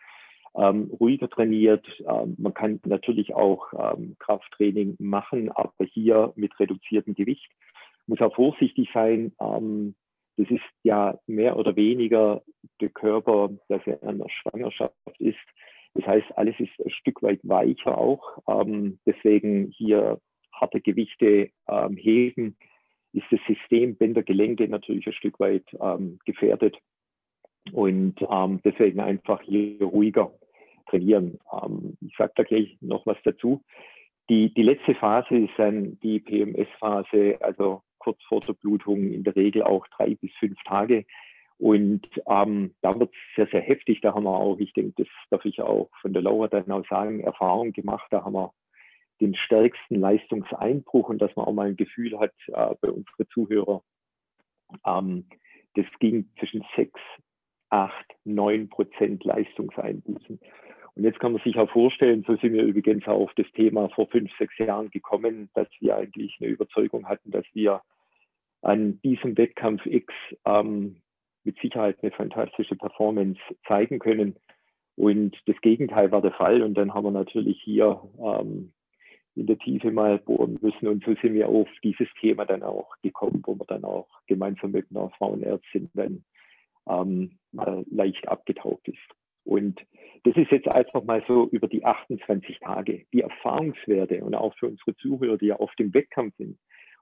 [0.55, 1.85] ähm, ruhiger trainiert.
[2.07, 7.49] Ähm, man kann natürlich auch ähm, Krafttraining machen, aber hier mit reduziertem Gewicht.
[8.07, 9.33] Muss auch vorsichtig sein.
[9.39, 9.95] Ähm,
[10.37, 12.41] das ist ja mehr oder weniger
[12.79, 15.37] der Körper, dass er an der Schwangerschaft ist.
[15.93, 18.37] Das heißt, alles ist ein Stück weit weicher auch.
[18.47, 20.19] Ähm, deswegen hier
[20.53, 22.57] harte Gewichte ähm, heben,
[23.13, 25.65] ist das System Bändergelenke natürlich ein Stück weit
[26.25, 26.77] gefährdet.
[27.73, 30.33] Und ähm, deswegen einfach hier ruhiger
[30.89, 31.39] trainieren.
[31.51, 33.63] Ähm, ich sage da gleich noch was dazu.
[34.29, 39.35] Die, die letzte Phase ist dann die PMS-Phase, also kurz vor der Blutung, in der
[39.35, 41.05] Regel auch drei bis fünf Tage.
[41.57, 44.01] Und ähm, da wird es sehr, sehr heftig.
[44.01, 46.87] Da haben wir auch, ich denke, das darf ich auch von der Laura dann auch
[46.87, 48.07] sagen, Erfahrung gemacht.
[48.09, 48.51] Da haben wir
[49.21, 53.81] den stärksten Leistungseinbruch und dass man auch mal ein Gefühl hat äh, bei unseren Zuhörern.
[54.85, 55.27] Ähm,
[55.75, 56.99] das ging zwischen sechs,
[57.69, 60.39] acht, neun Prozent Leistungseinbußen.
[60.95, 63.89] Und jetzt kann man sich auch vorstellen, so sind wir übrigens auch auf das Thema
[63.89, 67.81] vor fünf, sechs Jahren gekommen, dass wir eigentlich eine Überzeugung hatten, dass wir
[68.61, 70.13] an diesem Wettkampf X
[70.45, 70.97] ähm,
[71.43, 74.35] mit Sicherheit eine fantastische Performance zeigen können.
[74.95, 76.61] Und das Gegenteil war der Fall.
[76.61, 78.73] Und dann haben wir natürlich hier ähm,
[79.35, 80.87] in der Tiefe mal bohren müssen.
[80.87, 84.71] Und so sind wir auf dieses Thema dann auch gekommen, wo wir dann auch gemeinsam
[84.71, 86.23] mit einer Frauenärztin dann
[86.87, 87.39] ähm,
[87.89, 89.20] leicht abgetaucht ist.
[89.43, 89.79] Und
[90.23, 94.67] das ist jetzt einfach mal so über die 28 Tage, die Erfahrungswerte und auch für
[94.67, 96.57] unsere Zuhörer, die ja auf dem Wettkampf sind.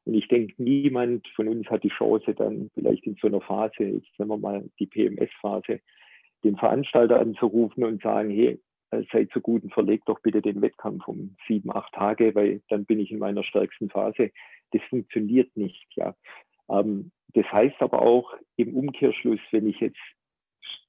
[0.05, 3.83] Und ich denke, niemand von uns hat die Chance, dann vielleicht in so einer Phase,
[3.83, 5.81] jetzt nehmen wir mal die PMS-Phase,
[6.43, 10.61] den Veranstalter anzurufen und sagen, hey, äh, seid so gut und verlegt doch bitte den
[10.61, 14.31] Wettkampf um sieben, acht Tage, weil dann bin ich in meiner stärksten Phase.
[14.71, 16.15] Das funktioniert nicht, ja.
[16.69, 19.99] Ähm, das heißt aber auch im Umkehrschluss, wenn ich jetzt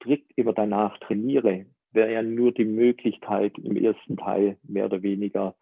[0.01, 5.55] strikt immer danach trainiere, wäre ja nur die Möglichkeit, im ersten Teil mehr oder weniger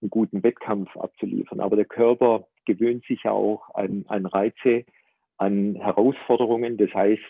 [0.00, 1.60] einen guten Wettkampf abzuliefern.
[1.60, 4.84] Aber der Körper gewöhnt sich ja auch an, an Reize,
[5.36, 6.76] an Herausforderungen.
[6.76, 7.22] Das heißt,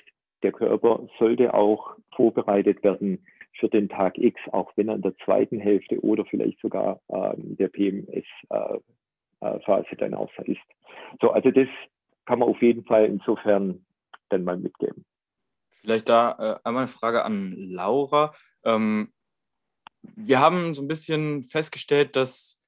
[0.42, 3.25] der Körper sollte auch vorbereitet werden
[3.59, 7.35] für den Tag X, auch wenn er in der zweiten Hälfte oder vielleicht sogar äh,
[7.37, 8.83] der PMS-Phase
[9.40, 10.61] äh, dann auch ist.
[11.20, 11.68] So, also das
[12.25, 13.85] kann man auf jeden Fall insofern
[14.31, 15.05] dann mal mitgeben.
[15.83, 18.35] Vielleicht da äh, einmal eine Frage an Laura.
[18.64, 19.12] Ähm,
[20.03, 22.61] wir haben so ein bisschen festgestellt, dass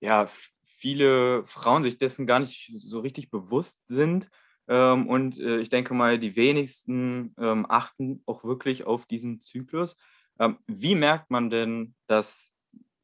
[0.00, 0.28] ja,
[0.66, 4.28] viele Frauen sich dessen gar nicht so richtig bewusst sind.
[4.68, 9.96] Ähm, und äh, ich denke mal, die wenigsten ähm, achten auch wirklich auf diesen Zyklus.
[10.38, 12.50] Ähm, wie merkt man denn, dass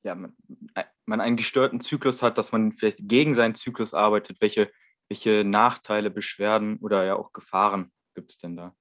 [0.03, 0.35] ja, man,
[0.75, 4.40] äh, man, einen gestörten Zyklus hat, dass man vielleicht gegen seinen Zyklus arbeitet?
[4.40, 4.71] Welche,
[5.09, 8.75] welche Nachteile, Beschwerden oder ja auch Gefahren gibt es denn da?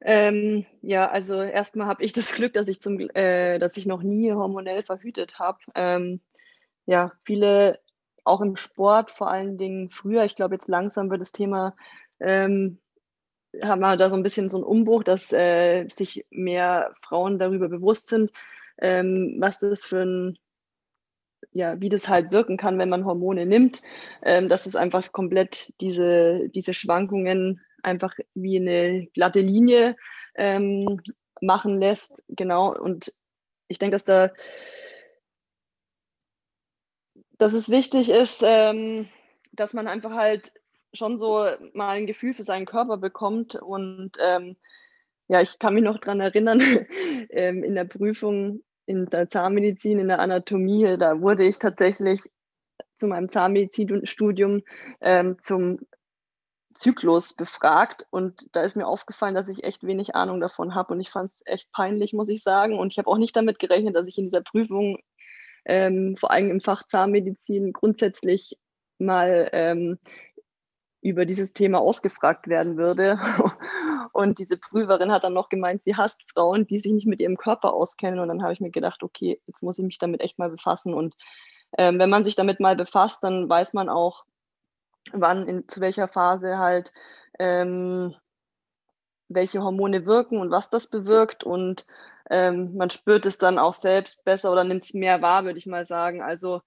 [0.00, 4.02] Ähm, ja, also erstmal habe ich das Glück, dass ich zum, äh, dass ich noch
[4.02, 5.58] nie hormonell verhütet habe.
[5.74, 6.20] Ähm,
[6.86, 7.80] ja, viele
[8.24, 11.76] auch im Sport, vor allen Dingen früher, ich glaube jetzt langsam wird das Thema,
[12.20, 12.80] ähm,
[13.62, 17.68] haben wir da so ein bisschen so einen Umbruch, dass äh, sich mehr Frauen darüber
[17.68, 18.32] bewusst sind,
[18.78, 20.38] ähm, was das für ein
[21.52, 23.82] ja, wie das halt wirken kann, wenn man Hormone nimmt,
[24.22, 29.96] ähm, dass es einfach komplett diese, diese Schwankungen einfach wie eine glatte Linie
[30.34, 31.00] ähm,
[31.40, 32.24] machen lässt.
[32.28, 32.76] Genau.
[32.76, 33.12] Und
[33.68, 34.30] ich denke, dass da
[37.38, 39.08] dass es wichtig ist, ähm,
[39.52, 40.52] dass man einfach halt
[40.94, 43.54] schon so mal ein Gefühl für seinen Körper bekommt.
[43.56, 44.56] Und ähm,
[45.28, 46.60] ja, ich kann mich noch daran erinnern,
[47.30, 52.20] ähm, in der Prüfung in der Zahnmedizin, in der Anatomie, da wurde ich tatsächlich
[52.98, 54.62] zu meinem Zahnmedizinstudium
[55.00, 55.80] ähm, zum
[56.78, 61.00] Zyklus befragt und da ist mir aufgefallen, dass ich echt wenig Ahnung davon habe und
[61.00, 62.78] ich fand es echt peinlich, muss ich sagen.
[62.78, 64.98] Und ich habe auch nicht damit gerechnet, dass ich in dieser Prüfung
[65.64, 68.58] ähm, vor allem im Fach Zahnmedizin grundsätzlich
[68.98, 69.98] mal ähm,
[71.02, 73.18] über dieses Thema ausgefragt werden würde.
[74.12, 77.36] Und diese Prüferin hat dann noch gemeint, sie hasst Frauen, die sich nicht mit ihrem
[77.36, 78.18] Körper auskennen.
[78.18, 80.94] Und dann habe ich mir gedacht, okay, jetzt muss ich mich damit echt mal befassen.
[80.94, 81.14] Und
[81.76, 84.24] ähm, wenn man sich damit mal befasst, dann weiß man auch,
[85.12, 86.92] wann, in, zu welcher Phase halt
[87.38, 88.14] ähm,
[89.28, 91.44] welche Hormone wirken und was das bewirkt.
[91.44, 91.86] Und
[92.30, 95.66] ähm, man spürt es dann auch selbst besser oder nimmt es mehr wahr, würde ich
[95.66, 96.22] mal sagen.
[96.22, 96.62] Also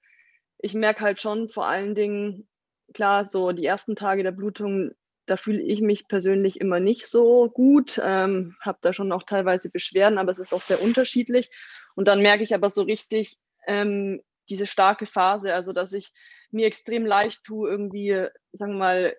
[0.57, 2.47] ich merke halt schon vor allen Dingen,
[2.93, 4.91] klar, so die ersten Tage der Blutung,
[5.25, 9.69] da fühle ich mich persönlich immer nicht so gut, ähm, habe da schon auch teilweise
[9.69, 11.51] Beschwerden, aber es ist auch sehr unterschiedlich.
[11.95, 16.13] Und dann merke ich aber so richtig ähm, diese starke Phase, also dass ich
[16.51, 19.15] mir extrem leicht tue, irgendwie, sagen wir mal,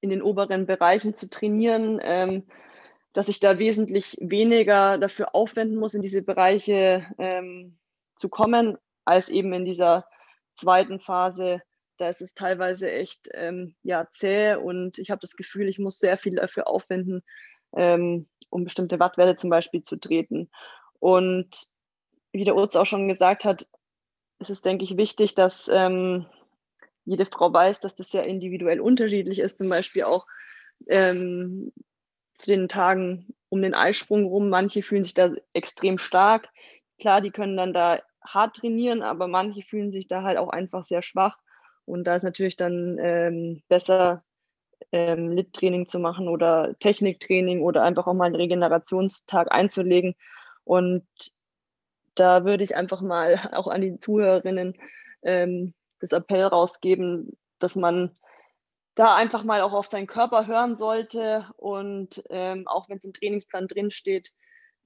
[0.00, 2.46] in den oberen Bereichen zu trainieren, ähm,
[3.12, 7.78] dass ich da wesentlich weniger dafür aufwenden muss, in diese Bereiche ähm,
[8.16, 10.06] zu kommen, als eben in dieser
[10.54, 11.62] zweiten Phase,
[11.96, 15.98] da ist es teilweise echt ähm, ja, zäh und ich habe das Gefühl, ich muss
[15.98, 17.22] sehr viel dafür aufwenden,
[17.76, 20.50] ähm, um bestimmte Wattwerte zum Beispiel zu treten.
[20.98, 21.66] Und
[22.32, 23.66] wie der Urz auch schon gesagt hat,
[24.40, 26.26] ist es, denke ich, wichtig, dass ähm,
[27.04, 29.58] jede Frau weiß, dass das ja individuell unterschiedlich ist.
[29.58, 30.26] Zum Beispiel auch
[30.88, 31.72] ähm,
[32.34, 34.48] zu den Tagen um den Eisprung rum.
[34.48, 36.48] Manche fühlen sich da extrem stark.
[36.98, 40.84] Klar, die können dann da hart trainieren, aber manche fühlen sich da halt auch einfach
[40.84, 41.38] sehr schwach.
[41.84, 44.24] Und da ist natürlich dann ähm, besser,
[44.92, 50.14] ähm, Lit-Training zu machen oder Techniktraining oder einfach auch mal einen Regenerationstag einzulegen.
[50.64, 51.06] Und
[52.14, 54.74] da würde ich einfach mal auch an die Zuhörerinnen
[55.22, 58.10] ähm, das Appell rausgeben, dass man
[58.94, 63.12] da einfach mal auch auf seinen Körper hören sollte und ähm, auch wenn es im
[63.12, 64.32] Trainingsplan drin steht,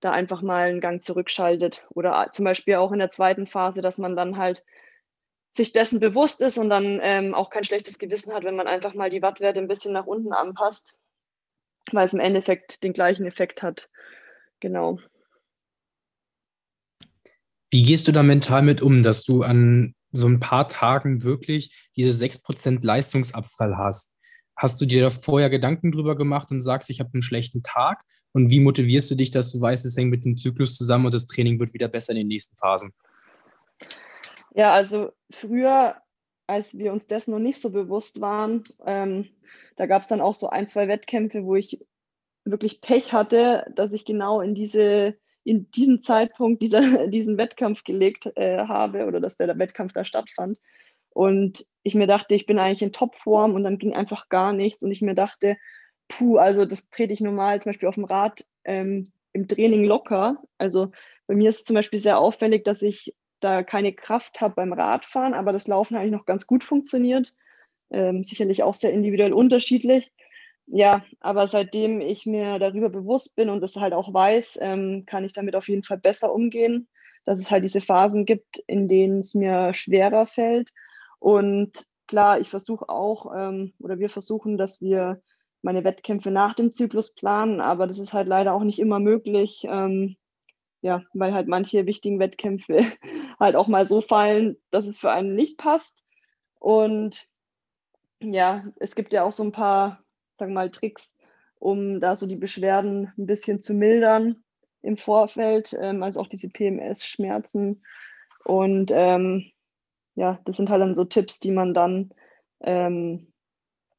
[0.01, 3.99] da einfach mal einen Gang zurückschaltet oder zum Beispiel auch in der zweiten Phase, dass
[3.99, 4.65] man dann halt
[5.53, 8.95] sich dessen bewusst ist und dann ähm, auch kein schlechtes Gewissen hat, wenn man einfach
[8.95, 10.97] mal die Wattwerte ein bisschen nach unten anpasst,
[11.91, 13.91] weil es im Endeffekt den gleichen Effekt hat.
[14.61, 14.99] Genau.
[17.71, 21.91] Wie gehst du da mental mit um, dass du an so ein paar Tagen wirklich
[21.97, 24.17] diese 6% Leistungsabfall hast?
[24.57, 28.05] Hast du dir da vorher Gedanken drüber gemacht und sagst, ich habe einen schlechten Tag?
[28.33, 31.15] Und wie motivierst du dich, dass du weißt, es hängt mit dem Zyklus zusammen und
[31.15, 32.93] das Training wird wieder besser in den nächsten Phasen?
[34.55, 35.97] Ja, also früher,
[36.49, 39.29] als wir uns dessen noch nicht so bewusst waren, ähm,
[39.77, 41.87] da gab es dann auch so ein, zwei Wettkämpfe, wo ich
[42.45, 45.17] wirklich Pech hatte, dass ich genau in diese
[45.49, 50.59] in diesen Zeitpunkt dieser, diesen Wettkampf gelegt äh, habe oder dass der, Wettkampf da stattfand.
[51.11, 54.83] Und ich mir dachte, ich bin eigentlich in Topform und dann ging einfach gar nichts.
[54.83, 55.57] Und ich mir dachte,
[56.09, 60.43] puh, also das trete ich normal zum Beispiel auf dem Rad ähm, im Training locker.
[60.59, 60.93] Also
[61.27, 64.73] bei mir ist es zum Beispiel sehr auffällig, dass ich da keine Kraft habe beim
[64.73, 67.35] Radfahren, aber das Laufen eigentlich noch ganz gut funktioniert.
[67.91, 70.13] Ähm, sicherlich auch sehr individuell unterschiedlich
[70.71, 75.25] ja, aber seitdem ich mir darüber bewusst bin und das halt auch weiß, ähm, kann
[75.25, 76.89] ich damit auf jeden Fall besser umgehen,
[77.25, 80.71] dass es halt diese Phasen gibt, in denen es mir schwerer fällt.
[81.19, 85.23] Und klar, ich versuche auch, ähm, oder wir versuchen, dass wir
[85.63, 89.67] meine Wettkämpfe nach dem Zyklus planen, aber das ist halt leider auch nicht immer möglich,
[89.69, 90.17] ähm,
[90.83, 92.85] ja, weil halt manche wichtigen Wettkämpfe
[93.41, 96.05] halt auch mal so fallen, dass es für einen nicht passt.
[96.61, 97.27] Und
[98.21, 100.05] ja, es gibt ja auch so ein paar
[100.41, 101.17] wir mal, Tricks,
[101.59, 104.43] um da so die Beschwerden ein bisschen zu mildern
[104.83, 107.83] im Vorfeld, ähm, also auch diese PMS-Schmerzen.
[108.45, 109.51] Und ähm,
[110.15, 112.11] ja, das sind halt dann so Tipps, die man dann
[112.61, 113.33] ähm,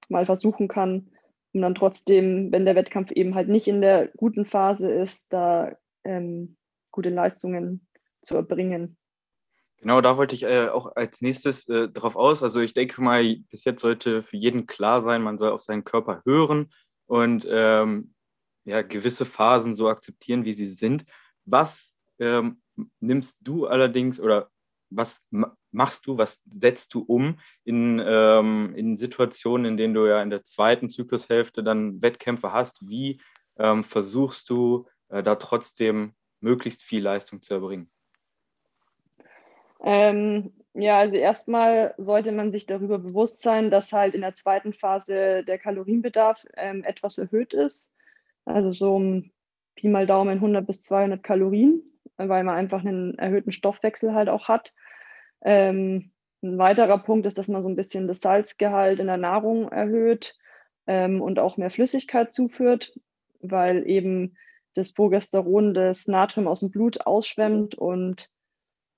[0.07, 1.11] mal versuchen kann,
[1.53, 5.75] um dann trotzdem, wenn der Wettkampf eben halt nicht in der guten Phase ist, da
[6.03, 6.57] ähm,
[6.91, 7.87] gute Leistungen
[8.21, 8.97] zu erbringen.
[9.81, 12.43] Genau, da wollte ich äh, auch als nächstes äh, drauf aus.
[12.43, 15.85] Also ich denke mal, bis jetzt sollte für jeden klar sein, man soll auf seinen
[15.85, 16.73] Körper hören
[17.05, 18.13] und ähm,
[18.65, 21.05] ja, gewisse Phasen so akzeptieren, wie sie sind.
[21.45, 22.61] Was ähm,
[22.99, 24.49] nimmst du allerdings oder
[24.89, 25.21] was
[25.71, 30.29] machst du, was setzt du um in, ähm, in Situationen, in denen du ja in
[30.29, 32.85] der zweiten Zyklushälfte dann Wettkämpfe hast?
[32.87, 33.21] Wie
[33.57, 37.87] ähm, versuchst du äh, da trotzdem möglichst viel Leistung zu erbringen?
[39.83, 44.73] Ähm, ja, also erstmal sollte man sich darüber bewusst sein, dass halt in der zweiten
[44.73, 47.91] Phase der Kalorienbedarf ähm, etwas erhöht ist.
[48.45, 49.31] Also so um
[49.75, 51.81] Pi mal Daumen 100 bis 200 Kalorien,
[52.17, 54.73] weil man einfach einen erhöhten Stoffwechsel halt auch hat.
[55.41, 56.11] Ähm,
[56.41, 60.37] ein weiterer Punkt ist, dass man so ein bisschen das Salzgehalt in der Nahrung erhöht
[60.87, 62.97] ähm, und auch mehr Flüssigkeit zuführt,
[63.41, 64.37] weil eben
[64.73, 68.29] das Progesteron das Natrium aus dem Blut ausschwemmt und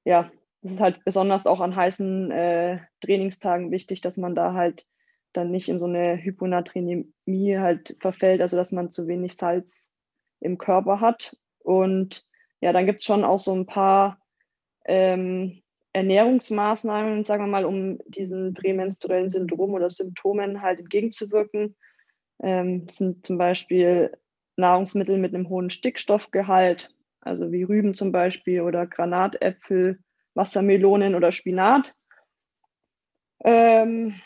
[0.03, 4.85] ja, das ist halt besonders auch an heißen äh, Trainingstagen wichtig, dass man da halt
[5.33, 9.93] dann nicht in so eine Hyponatremie halt verfällt, also dass man zu wenig Salz
[10.39, 11.37] im Körper hat.
[11.59, 12.25] Und
[12.59, 14.19] ja, dann gibt es schon auch so ein paar
[14.85, 15.61] ähm,
[15.93, 21.75] Ernährungsmaßnahmen, sagen wir mal, um diesen prämenstruellen Syndrom oder Symptomen halt entgegenzuwirken.
[22.41, 24.11] Ähm, das sind zum Beispiel
[24.57, 29.99] Nahrungsmittel mit einem hohen Stickstoffgehalt, also wie Rüben zum Beispiel oder Granatäpfel
[30.33, 31.93] Wassermelonen oder Spinat.
[33.43, 34.19] Ähm,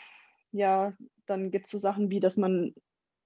[0.52, 0.92] ja,
[1.26, 2.74] dann gibt es so Sachen wie, dass man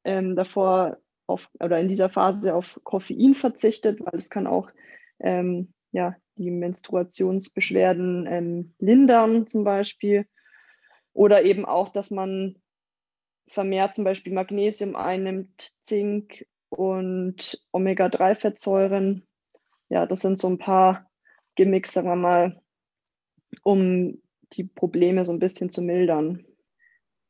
[0.05, 4.71] ähm, davor auf oder in dieser Phase auf Koffein verzichtet, weil es kann auch
[5.21, 10.27] ähm, ja, die Menstruationsbeschwerden ähm, lindern zum Beispiel.
[11.12, 12.57] Oder eben auch, dass man
[13.49, 19.27] vermehrt zum Beispiel Magnesium einnimmt, Zink und Omega-3-Fettsäuren.
[19.88, 21.11] Ja, das sind so ein paar
[21.57, 22.60] Gimmicks, sagen wir mal,
[23.63, 24.19] um
[24.53, 26.45] die Probleme so ein bisschen zu mildern.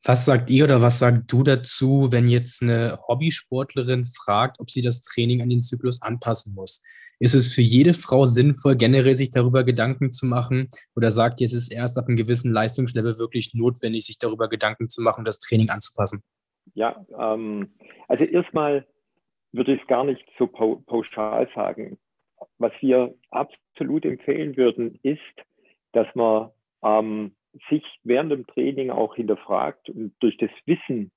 [0.03, 4.81] Was sagt ihr oder was sagst du dazu, wenn jetzt eine Hobbysportlerin fragt, ob sie
[4.81, 6.83] das Training an den Zyklus anpassen muss?
[7.19, 10.71] Ist es für jede Frau sinnvoll, generell sich darüber Gedanken zu machen?
[10.97, 14.89] Oder sagt ihr, es ist erst ab einem gewissen Leistungslevel wirklich notwendig, sich darüber Gedanken
[14.89, 16.23] zu machen, das Training anzupassen?
[16.73, 17.75] Ja, ähm,
[18.09, 18.87] also erstmal
[19.53, 21.99] würde ich es gar nicht so pauschal sagen.
[22.57, 25.21] Was wir absolut empfehlen würden, ist,
[25.93, 26.51] dass man
[26.83, 27.35] ähm,
[27.69, 31.11] sich während dem Training auch hinterfragt und durch das Wissen,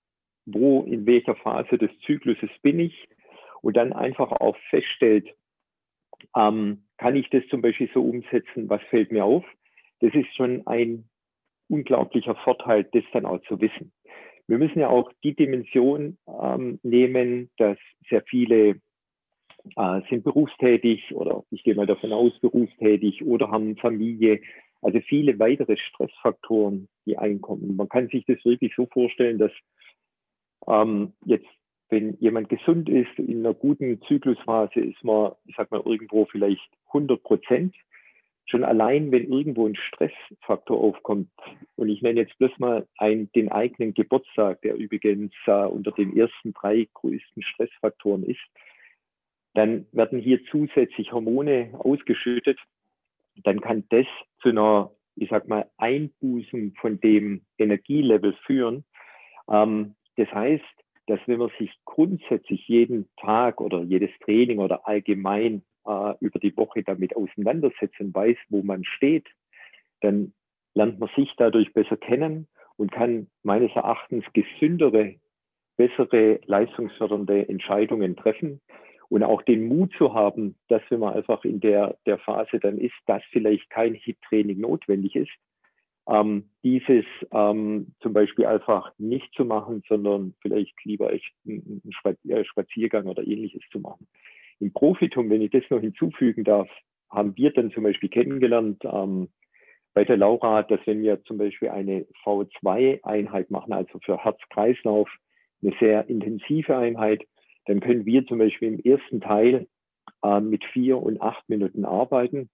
[0.46, 3.08] wo, in welcher Phase des Zykluses bin ich
[3.62, 5.34] und dann einfach auch feststellt,
[6.36, 9.46] ähm, kann ich das zum Beispiel so umsetzen, was fällt mir auf?
[10.00, 11.10] Das ist schon ein
[11.70, 13.92] unglaublicher Vorteil, das dann auch zu wissen.
[14.48, 17.78] Wir müssen ja auch die Dimension ähm, nehmen, dass
[18.10, 18.82] sehr viele
[19.76, 24.42] äh, sind berufstätig oder ich gehe mal davon aus, berufstätig oder haben Familie.
[24.82, 27.76] Also viele weitere Stressfaktoren, die einkommen.
[27.76, 29.52] Man kann sich das wirklich so vorstellen, dass
[30.68, 31.48] ähm, jetzt,
[31.90, 36.70] wenn jemand gesund ist, in einer guten Zyklusphase ist man, ich sag mal, irgendwo vielleicht
[36.88, 37.76] 100 Prozent.
[38.46, 41.30] schon allein, wenn irgendwo ein Stressfaktor aufkommt,
[41.78, 46.18] und ich nenne jetzt bloß mal einen, den eigenen Geburtstag, der übrigens äh, unter den
[46.18, 48.42] ersten drei größten Stressfaktoren ist,
[49.54, 52.60] dann werden hier zusätzlich Hormone ausgeschüttet.
[53.44, 54.06] Dann kann das
[54.42, 58.84] zu einer, ich sag mal, Einbußen von dem Energielevel führen.
[59.50, 60.64] Ähm, das heißt,
[61.08, 66.56] dass wenn man sich grundsätzlich jeden Tag oder jedes Training oder allgemein äh, über die
[66.56, 69.28] Woche damit auseinandersetzt und weiß, wo man steht,
[70.02, 70.34] dann
[70.74, 72.48] lernt man sich dadurch besser kennen
[72.78, 75.16] und kann meines Erachtens gesündere,
[75.78, 78.62] bessere, leistungsfördernde Entscheidungen treffen
[79.14, 82.80] und auch den Mut zu haben, dass wenn man einfach in der, der Phase dann
[82.80, 85.30] ist, dass vielleicht kein HIT-Training notwendig ist,
[86.08, 91.84] ähm, dieses ähm, zum Beispiel einfach nicht zu machen, sondern vielleicht lieber echt einen
[92.28, 94.08] äh, Spaziergang oder ähnliches zu machen.
[94.60, 96.68] Im Profitum, wenn ich das noch hinzufügen darf,
[97.12, 99.30] haben wir dann zum Beispiel kennengelernt ähm,
[99.94, 105.08] bei der Laura, dass wenn wir zum Beispiel eine V2-Einheit machen, also für Herz-Kreislauf,
[105.62, 107.28] eine sehr intensive Einheit,
[107.66, 109.68] dann können wir zum Beispiel im ersten Teil
[110.24, 112.50] äh, mit vier und acht Minuten arbeiten.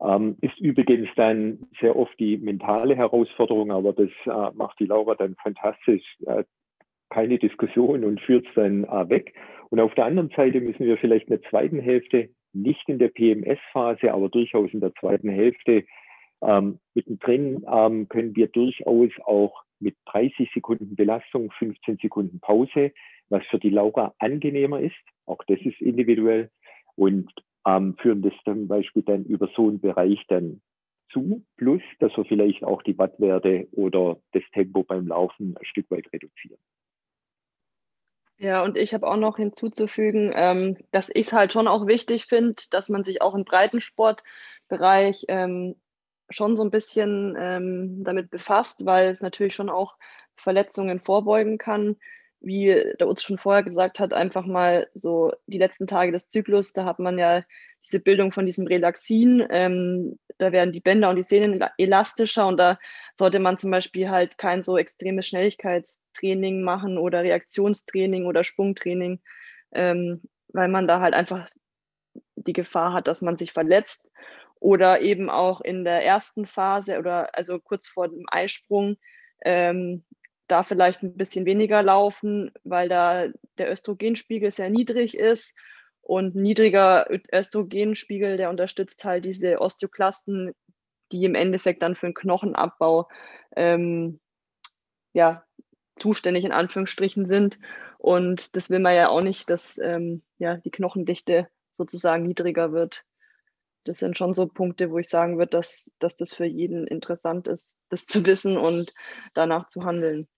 [0.00, 5.14] Ähm, ist übrigens dann sehr oft die mentale Herausforderung, aber das äh, macht die Laura
[5.14, 6.04] dann fantastisch.
[6.26, 6.44] Äh,
[7.08, 9.34] keine Diskussion und führt es dann äh, weg.
[9.70, 13.08] Und auf der anderen Seite müssen wir vielleicht in der zweiten Hälfte, nicht in der
[13.08, 15.84] PMS-Phase, aber durchaus in der zweiten Hälfte,
[16.42, 22.92] ähm, mittendrin ähm, können wir durchaus auch mit 30 Sekunden Belastung, 15 Sekunden Pause,
[23.28, 24.94] was für die Laura angenehmer ist.
[25.26, 26.50] Auch das ist individuell
[26.94, 27.30] und
[27.66, 30.62] ähm, führen das zum Beispiel dann über so einen Bereich dann
[31.12, 35.90] zu, plus dass wir vielleicht auch die Wattwerte oder das Tempo beim Laufen ein Stück
[35.90, 36.58] weit reduzieren.
[38.38, 42.26] Ja, und ich habe auch noch hinzuzufügen, ähm, dass ich es halt schon auch wichtig
[42.26, 45.74] finde, dass man sich auch im Breitensportbereich ähm,
[46.30, 49.96] schon so ein bisschen ähm, damit befasst, weil es natürlich schon auch
[50.36, 51.96] Verletzungen vorbeugen kann.
[52.40, 52.66] Wie
[52.98, 56.84] der Utz schon vorher gesagt hat, einfach mal so die letzten Tage des Zyklus, da
[56.84, 57.42] hat man ja
[57.86, 59.46] diese Bildung von diesem Relaxin.
[59.50, 62.78] Ähm, da werden die Bänder und die Sehnen elastischer und da
[63.14, 69.20] sollte man zum Beispiel halt kein so extremes Schnelligkeitstraining machen oder Reaktionstraining oder Sprungtraining,
[69.72, 71.48] ähm, weil man da halt einfach
[72.34, 74.10] die Gefahr hat, dass man sich verletzt
[74.60, 78.96] oder eben auch in der ersten Phase oder also kurz vor dem Eisprung
[79.44, 80.04] ähm,
[80.48, 83.26] da vielleicht ein bisschen weniger laufen, weil da
[83.58, 85.56] der Östrogenspiegel sehr niedrig ist
[86.00, 90.52] und niedriger Östrogenspiegel, der unterstützt halt diese Osteoklasten,
[91.12, 93.08] die im Endeffekt dann für den Knochenabbau
[93.56, 94.20] ähm,
[95.12, 95.44] ja,
[95.96, 97.58] zuständig in Anführungsstrichen sind.
[97.98, 103.04] Und das will man ja auch nicht, dass ähm, ja, die Knochendichte sozusagen niedriger wird.
[103.86, 107.46] Das sind schon so Punkte, wo ich sagen würde, dass, dass das für jeden interessant
[107.46, 108.92] ist, das zu wissen und
[109.34, 110.28] danach zu handeln.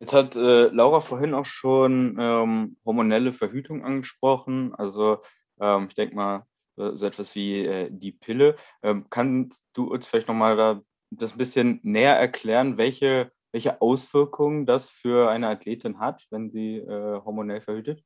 [0.00, 4.74] Jetzt hat äh, Laura vorhin auch schon ähm, hormonelle Verhütung angesprochen.
[4.74, 5.22] Also
[5.60, 6.46] ähm, ich denke mal,
[6.76, 8.56] äh, so etwas wie äh, die Pille.
[8.82, 14.66] Ähm, kannst du uns vielleicht nochmal da das ein bisschen näher erklären, welche, welche Auswirkungen
[14.66, 18.02] das für eine Athletin hat, wenn sie äh, hormonell verhütet?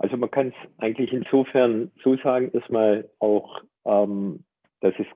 [0.00, 4.44] Also man kann es eigentlich insofern so sagen, erstmal auch, ähm,
[4.80, 5.06] dass es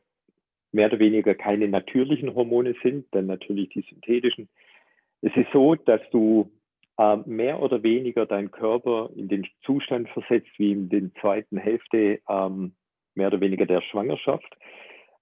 [0.72, 4.48] mehr oder weniger keine natürlichen Hormone sind, denn natürlich die synthetischen
[5.24, 6.50] es ist so, dass du
[6.98, 12.20] äh, mehr oder weniger deinen Körper in den Zustand versetzt, wie in der zweiten Hälfte
[12.28, 12.74] ähm,
[13.14, 14.54] mehr oder weniger der Schwangerschaft.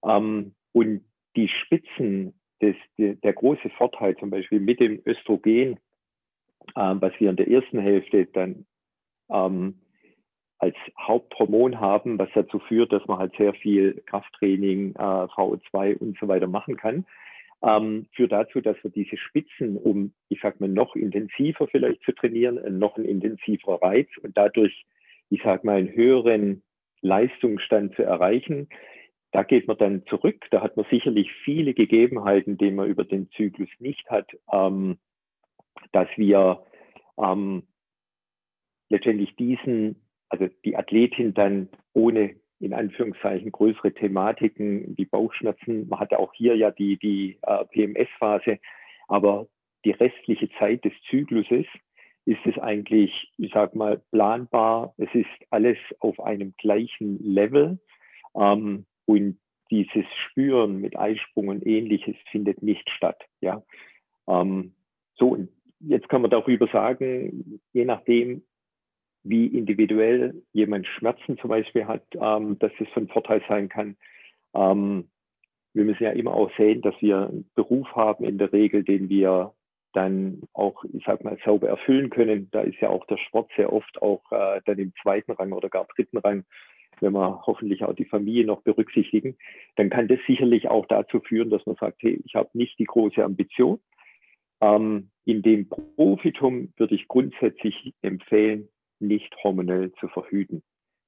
[0.05, 1.05] Ähm, und
[1.37, 5.79] die Spitzen, des, der, der, große Vorteil zum Beispiel mit dem Östrogen,
[6.75, 8.65] ähm, was wir in der ersten Hälfte dann
[9.29, 9.79] ähm,
[10.59, 16.17] als Haupthormon haben, was dazu führt, dass man halt sehr viel Krafttraining, äh, VO2 und
[16.19, 17.05] so weiter machen kann
[17.63, 22.11] ähm, führt dazu, dass wir diese Spitzen, um, ich sag mal, noch intensiver vielleicht zu
[22.11, 24.85] trainieren, noch ein intensiverer Reiz und dadurch,
[25.29, 26.61] ich sag mal, einen höheren
[27.01, 28.67] Leistungsstand zu erreichen,
[29.31, 30.45] da geht man dann zurück.
[30.51, 34.97] Da hat man sicherlich viele Gegebenheiten, die man über den Zyklus nicht hat, ähm,
[35.91, 36.65] dass wir
[37.17, 37.63] ähm,
[38.89, 45.87] letztendlich diesen, also die Athletin dann ohne in Anführungszeichen größere Thematiken wie Bauchschmerzen.
[45.89, 48.59] Man hatte auch hier ja die, die äh, PMS-Phase,
[49.07, 49.47] aber
[49.83, 51.65] die restliche Zeit des Zykluses
[52.25, 54.93] ist es eigentlich, ich sag mal, planbar.
[54.97, 57.79] Es ist alles auf einem gleichen Level
[58.35, 63.21] ähm, und dieses Spüren mit Eisprung und ähnliches findet nicht statt.
[63.41, 63.63] Ja,
[64.27, 64.73] ähm,
[65.15, 65.37] so
[65.79, 68.43] jetzt kann man darüber sagen, je nachdem,
[69.23, 73.95] wie individuell jemand Schmerzen zum Beispiel hat, ähm, dass es von Vorteil sein kann.
[74.53, 75.09] Ähm,
[75.73, 79.09] wir müssen ja immer auch sehen, dass wir einen Beruf haben in der Regel, den
[79.09, 79.53] wir
[79.93, 82.49] dann auch, ich sag mal, sauber erfüllen können.
[82.51, 85.69] Da ist ja auch der Sport sehr oft auch äh, dann im zweiten Rang oder
[85.69, 86.45] gar dritten Rang,
[86.99, 89.35] wenn wir hoffentlich auch die Familie noch berücksichtigen,
[89.75, 92.85] dann kann das sicherlich auch dazu führen, dass man sagt, hey, ich habe nicht die
[92.85, 93.79] große Ambition.
[94.61, 98.69] Ähm, in dem Profitum würde ich grundsätzlich empfehlen,
[99.07, 100.63] nicht hormonell zu verhüten,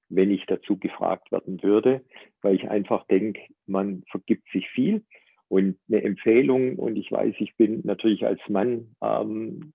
[0.10, 2.02] wenn ich dazu gefragt werden würde,
[2.42, 5.04] weil ich einfach denke, man vergibt sich viel
[5.48, 9.74] und eine Empfehlung, und ich weiß, ich bin natürlich als Mann, ähm,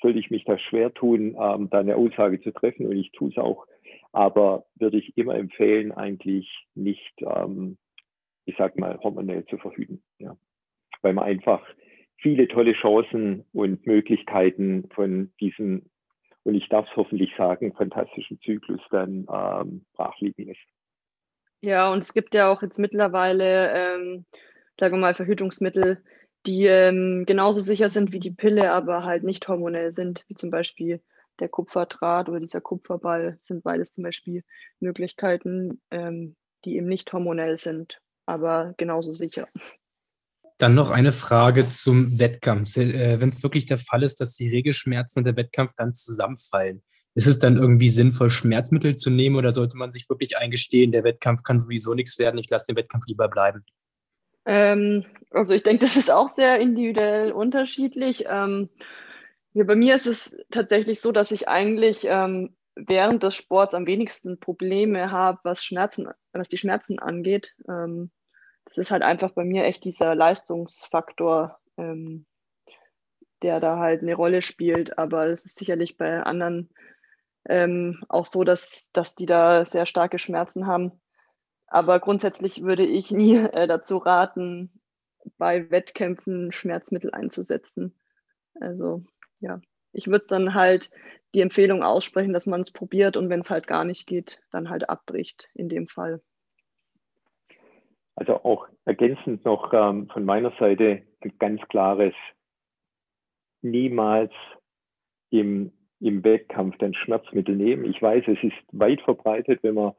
[0.00, 3.30] sollte ich mich da schwer tun, ähm, da eine Aussage zu treffen und ich tue
[3.30, 3.66] es auch,
[4.12, 7.78] aber würde ich immer empfehlen, eigentlich nicht, ähm,
[8.44, 10.02] ich sag mal, hormonell zu verhüten.
[10.18, 10.36] Ja.
[11.02, 11.64] Weil man einfach
[12.16, 15.90] viele tolle Chancen und Möglichkeiten von diesem,
[16.44, 20.60] und ich darf es hoffentlich sagen, fantastischen Zyklus dann ähm, brach lässt.
[21.60, 24.26] Ja, und es gibt ja auch jetzt mittlerweile ähm,
[24.78, 26.02] sagen wir mal, Verhütungsmittel,
[26.46, 30.50] die ähm, genauso sicher sind wie die Pille, aber halt nicht hormonell sind, wie zum
[30.50, 31.00] Beispiel
[31.38, 34.42] der Kupferdraht oder dieser Kupferball, sind beides zum Beispiel
[34.80, 39.48] Möglichkeiten, ähm, die eben nicht hormonell sind, aber genauso sicher.
[40.62, 42.76] Dann noch eine Frage zum Wettkampf.
[42.76, 46.84] Äh, Wenn es wirklich der Fall ist, dass die Regelschmerzen und der Wettkampf dann zusammenfallen,
[47.16, 51.02] ist es dann irgendwie sinnvoll, Schmerzmittel zu nehmen oder sollte man sich wirklich eingestehen, der
[51.02, 53.64] Wettkampf kann sowieso nichts werden, ich lasse den Wettkampf lieber bleiben?
[54.46, 58.26] Ähm, also ich denke, das ist auch sehr individuell unterschiedlich.
[58.28, 58.68] Ähm,
[59.54, 63.88] ja, bei mir ist es tatsächlich so, dass ich eigentlich ähm, während des Sports am
[63.88, 65.68] wenigsten Probleme habe, was
[66.32, 67.52] was die Schmerzen angeht.
[67.68, 68.12] Ähm,
[68.74, 72.26] das ist halt einfach bei mir echt dieser Leistungsfaktor, ähm,
[73.42, 74.98] der da halt eine Rolle spielt.
[74.98, 76.70] Aber es ist sicherlich bei anderen
[77.48, 80.92] ähm, auch so, dass, dass die da sehr starke Schmerzen haben.
[81.66, 84.80] Aber grundsätzlich würde ich nie äh, dazu raten,
[85.38, 87.98] bei Wettkämpfen Schmerzmittel einzusetzen.
[88.60, 89.04] Also
[89.40, 89.60] ja,
[89.92, 90.90] ich würde dann halt
[91.34, 94.68] die Empfehlung aussprechen, dass man es probiert und wenn es halt gar nicht geht, dann
[94.68, 96.22] halt abbricht in dem Fall.
[98.14, 102.14] Also auch ergänzend noch ähm, von meiner Seite ein ganz klares,
[103.62, 104.32] niemals
[105.30, 107.84] im, im Wettkampf ein Schmerzmittel nehmen.
[107.84, 109.92] Ich weiß, es ist weit verbreitet, wenn man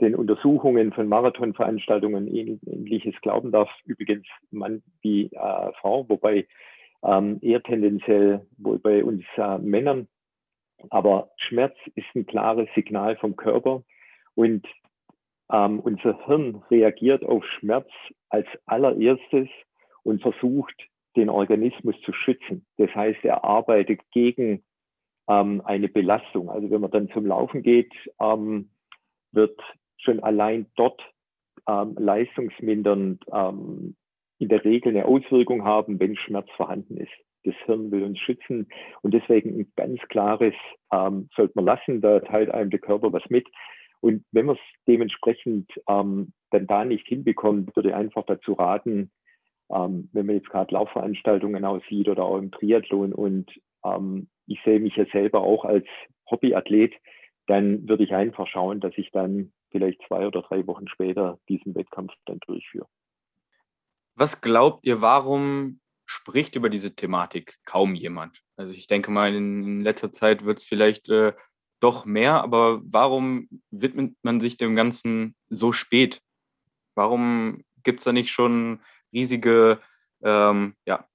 [0.00, 3.70] den Untersuchungen von Marathonveranstaltungen ähnliches glauben darf.
[3.84, 6.46] Übrigens Mann wie äh, Frau, wobei
[7.02, 10.08] ähm, eher tendenziell wohl bei uns äh, Männern.
[10.90, 13.82] Aber Schmerz ist ein klares Signal vom Körper
[14.34, 14.66] und
[15.52, 17.88] ähm, unser Hirn reagiert auf Schmerz
[18.28, 19.48] als allererstes
[20.02, 20.74] und versucht,
[21.16, 22.66] den Organismus zu schützen.
[22.76, 24.64] Das heißt, er arbeitet gegen
[25.28, 26.50] ähm, eine Belastung.
[26.50, 28.70] Also wenn man dann zum Laufen geht, ähm,
[29.32, 29.58] wird
[29.98, 31.00] schon allein dort
[31.68, 33.96] ähm, leistungsmindernd ähm,
[34.38, 37.12] in der Regel eine Auswirkung haben, wenn Schmerz vorhanden ist.
[37.44, 38.68] Das Hirn will uns schützen
[39.02, 40.54] und deswegen ein ganz klares
[40.92, 43.46] ähm, sollte man lassen, da teilt einem der Körper was mit.
[44.06, 49.10] Und wenn man es dementsprechend ähm, dann da nicht hinbekommt, würde ich einfach dazu raten,
[49.68, 53.50] ähm, wenn man jetzt gerade Laufveranstaltungen aussieht oder auch im Triathlon und
[53.84, 55.86] ähm, ich sehe mich ja selber auch als
[56.30, 56.94] Hobbyathlet,
[57.48, 61.74] dann würde ich einfach schauen, dass ich dann vielleicht zwei oder drei Wochen später diesen
[61.74, 62.86] Wettkampf dann durchführe.
[64.14, 68.40] Was glaubt ihr, warum spricht über diese Thematik kaum jemand?
[68.56, 71.32] Also ich denke mal, in letzter Zeit wird es vielleicht äh,
[71.80, 76.22] doch mehr, aber warum widmet man sich dem Ganzen so spät?
[76.94, 78.80] Warum gibt es da nicht schon
[79.12, 79.80] riesige
[80.22, 81.06] ähm, ja,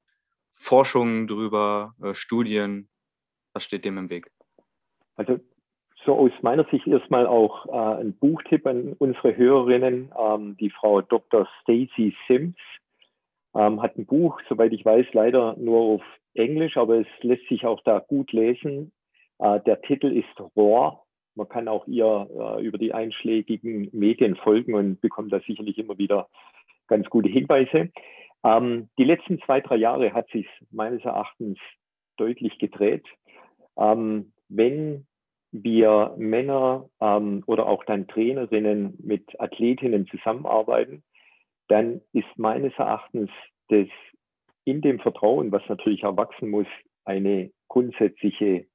[0.56, 2.90] Forschungen drüber, äh, Studien?
[3.54, 4.32] Was steht dem im Weg?
[5.16, 5.40] Also
[6.06, 10.12] so aus meiner Sicht erstmal auch äh, ein Buchtipp an unsere Hörerinnen.
[10.18, 11.48] Ähm, die Frau Dr.
[11.62, 12.56] Stacy Sims
[13.56, 16.04] ähm, hat ein Buch, soweit ich weiß, leider nur auf
[16.34, 18.92] Englisch, aber es lässt sich auch da gut lesen.
[19.42, 21.04] Äh, der Titel ist Rohr.
[21.36, 25.98] Man kann auch ihr äh, über die einschlägigen Medien folgen und bekommt da sicherlich immer
[25.98, 26.30] wieder
[26.88, 27.90] ganz gute Hinweise.
[28.44, 31.58] Ähm, die letzten zwei, drei Jahre hat sich meines Erachtens
[32.18, 33.06] deutlich gedreht.
[33.78, 35.08] Ähm, wenn
[35.52, 41.04] wir Männer ähm, oder auch dann Trainerinnen mit Athletinnen zusammenarbeiten,
[41.68, 43.30] dann ist meines Erachtens
[43.70, 43.88] das
[44.66, 46.68] in dem Vertrauen, was natürlich erwachsen muss,
[47.06, 48.66] eine grundsätzliche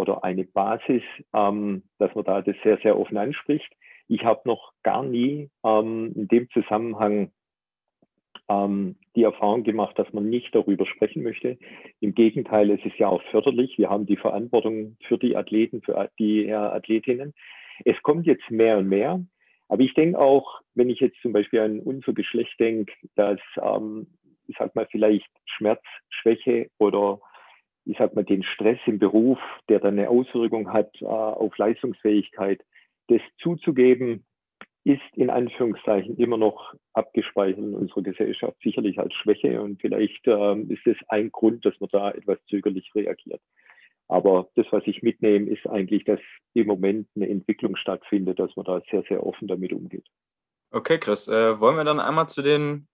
[0.00, 1.02] oder eine Basis,
[1.34, 3.70] ähm, dass man da das sehr, sehr offen anspricht.
[4.08, 7.30] Ich habe noch gar nie ähm, in dem Zusammenhang
[8.48, 11.58] ähm, die Erfahrung gemacht, dass man nicht darüber sprechen möchte.
[12.00, 13.76] Im Gegenteil, es ist ja auch förderlich.
[13.76, 17.34] Wir haben die Verantwortung für die Athleten, für die äh, Athletinnen.
[17.84, 19.22] Es kommt jetzt mehr und mehr.
[19.68, 24.08] Aber ich denke auch, wenn ich jetzt zum Beispiel an unser Geschlecht denke, dass, ähm,
[24.48, 27.20] ich sag mal, vielleicht Schmerz, Schwäche oder
[27.90, 29.38] ich sag mal, den Stress im Beruf,
[29.68, 32.62] der dann eine Auswirkung hat äh, auf Leistungsfähigkeit,
[33.08, 34.24] das zuzugeben,
[34.84, 39.60] ist in Anführungszeichen immer noch abgespeichert in unserer Gesellschaft, sicherlich als Schwäche.
[39.60, 43.42] Und vielleicht ähm, ist es ein Grund, dass man da etwas zögerlich reagiert.
[44.08, 46.20] Aber das, was ich mitnehme, ist eigentlich, dass
[46.54, 50.06] im Moment eine Entwicklung stattfindet, dass man da sehr, sehr offen damit umgeht.
[50.70, 52.88] Okay, Chris, äh, wollen wir dann einmal zu den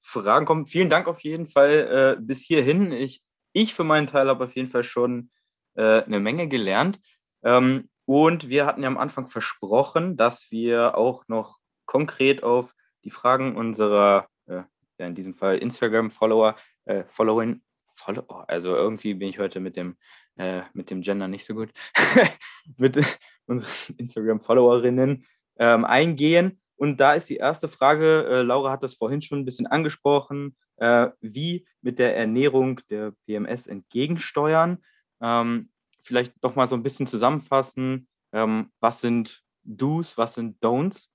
[0.00, 0.66] Fragen kommen?
[0.66, 2.92] Vielen Dank auf jeden Fall äh, bis hierhin.
[2.92, 3.23] Ich,
[3.54, 5.30] ich für meinen Teil habe auf jeden Fall schon
[5.74, 7.00] äh, eine Menge gelernt.
[7.42, 12.74] Ähm, und wir hatten ja am Anfang versprochen, dass wir auch noch konkret auf
[13.04, 14.62] die Fragen unserer, äh,
[14.98, 17.62] ja in diesem Fall Instagram-Follower, äh, Following,
[17.94, 19.96] Follow, also irgendwie bin ich heute mit dem
[20.36, 21.70] äh, mit dem Gender nicht so gut,
[22.76, 22.98] mit
[23.46, 25.24] unseren Instagram-Followerinnen
[25.58, 26.60] ähm, eingehen.
[26.76, 30.56] Und da ist die erste Frage, äh, Laura hat das vorhin schon ein bisschen angesprochen,
[30.76, 34.82] äh, wie mit der Ernährung der PMS entgegensteuern.
[35.20, 35.70] Ähm,
[36.02, 41.08] vielleicht doch mal so ein bisschen zusammenfassen, ähm, was sind Do's, was sind Don'ts?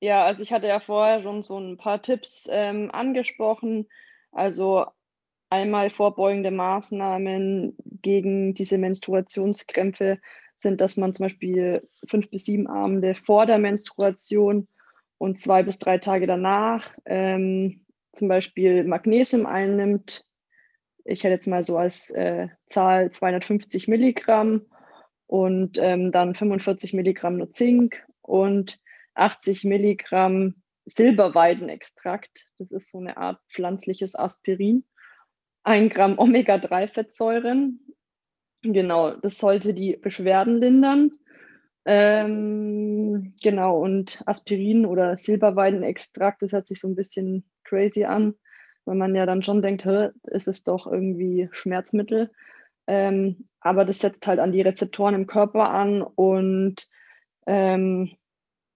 [0.00, 3.88] Ja, also ich hatte ja vorher schon so ein paar Tipps ähm, angesprochen.
[4.30, 4.86] Also
[5.48, 10.18] Einmal vorbeugende Maßnahmen gegen diese Menstruationskrämpfe
[10.58, 14.66] sind, dass man zum Beispiel fünf bis sieben Abende vor der Menstruation
[15.18, 20.26] und zwei bis drei Tage danach ähm, zum Beispiel Magnesium einnimmt.
[21.04, 24.66] Ich hätte jetzt mal so als äh, Zahl 250 Milligramm
[25.26, 28.80] und ähm, dann 45 Milligramm nur Zink und
[29.14, 32.50] 80 Milligramm Silberweidenextrakt.
[32.58, 34.84] Das ist so eine Art pflanzliches Aspirin
[35.66, 37.80] ein Gramm Omega-3-Fettsäuren.
[38.62, 41.10] Genau, das sollte die Beschwerden lindern.
[41.88, 48.34] Ähm, genau, und Aspirin oder Silberweidenextrakt, das hört sich so ein bisschen crazy an,
[48.84, 49.86] weil man ja dann schon denkt,
[50.24, 52.32] ist es doch irgendwie Schmerzmittel.
[52.88, 56.88] Ähm, aber das setzt halt an die Rezeptoren im Körper an und
[57.46, 58.16] ähm,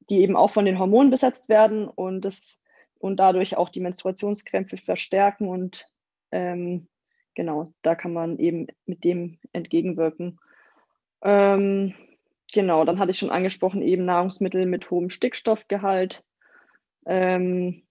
[0.09, 2.61] die eben auch von den Hormonen besetzt werden und das
[2.99, 5.87] und dadurch auch die Menstruationskrämpfe verstärken und
[6.31, 6.87] ähm,
[7.35, 10.39] genau, da kann man eben mit dem entgegenwirken.
[11.23, 11.95] Ähm,
[12.53, 16.25] genau, dann hatte ich schon angesprochen, eben Nahrungsmittel mit hohem Stickstoffgehalt.
[17.07, 17.83] Ähm,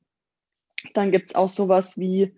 [0.94, 2.36] dann gibt es auch sowas wie,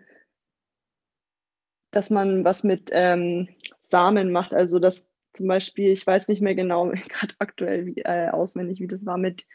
[1.92, 3.50] dass man was mit ähm,
[3.82, 8.30] Samen macht, also dass zum Beispiel, ich weiß nicht mehr genau, gerade aktuell wie, äh,
[8.30, 9.46] auswendig, wie das war mit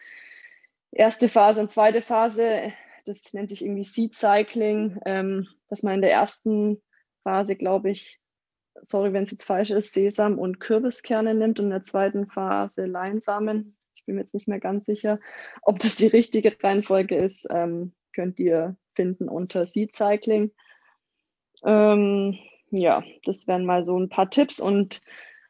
[0.90, 2.72] erste Phase und zweite Phase.
[3.04, 4.98] Das nennt sich irgendwie Seed Cycling.
[5.04, 6.82] Ähm, dass man in der ersten
[7.22, 8.20] Phase, glaube ich,
[8.82, 12.86] sorry, wenn es jetzt falsch ist, Sesam und Kürbiskerne nimmt und in der zweiten Phase
[12.86, 13.76] Leinsamen.
[13.94, 15.18] Ich bin mir jetzt nicht mehr ganz sicher,
[15.62, 17.46] ob das die richtige Reihenfolge ist.
[17.50, 20.52] Ähm, könnt ihr finden unter Seed Cycling.
[21.64, 22.38] Ähm,
[22.70, 25.00] ja, das wären mal so ein paar Tipps und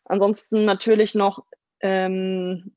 [0.05, 1.45] ansonsten natürlich noch
[1.81, 2.75] ähm,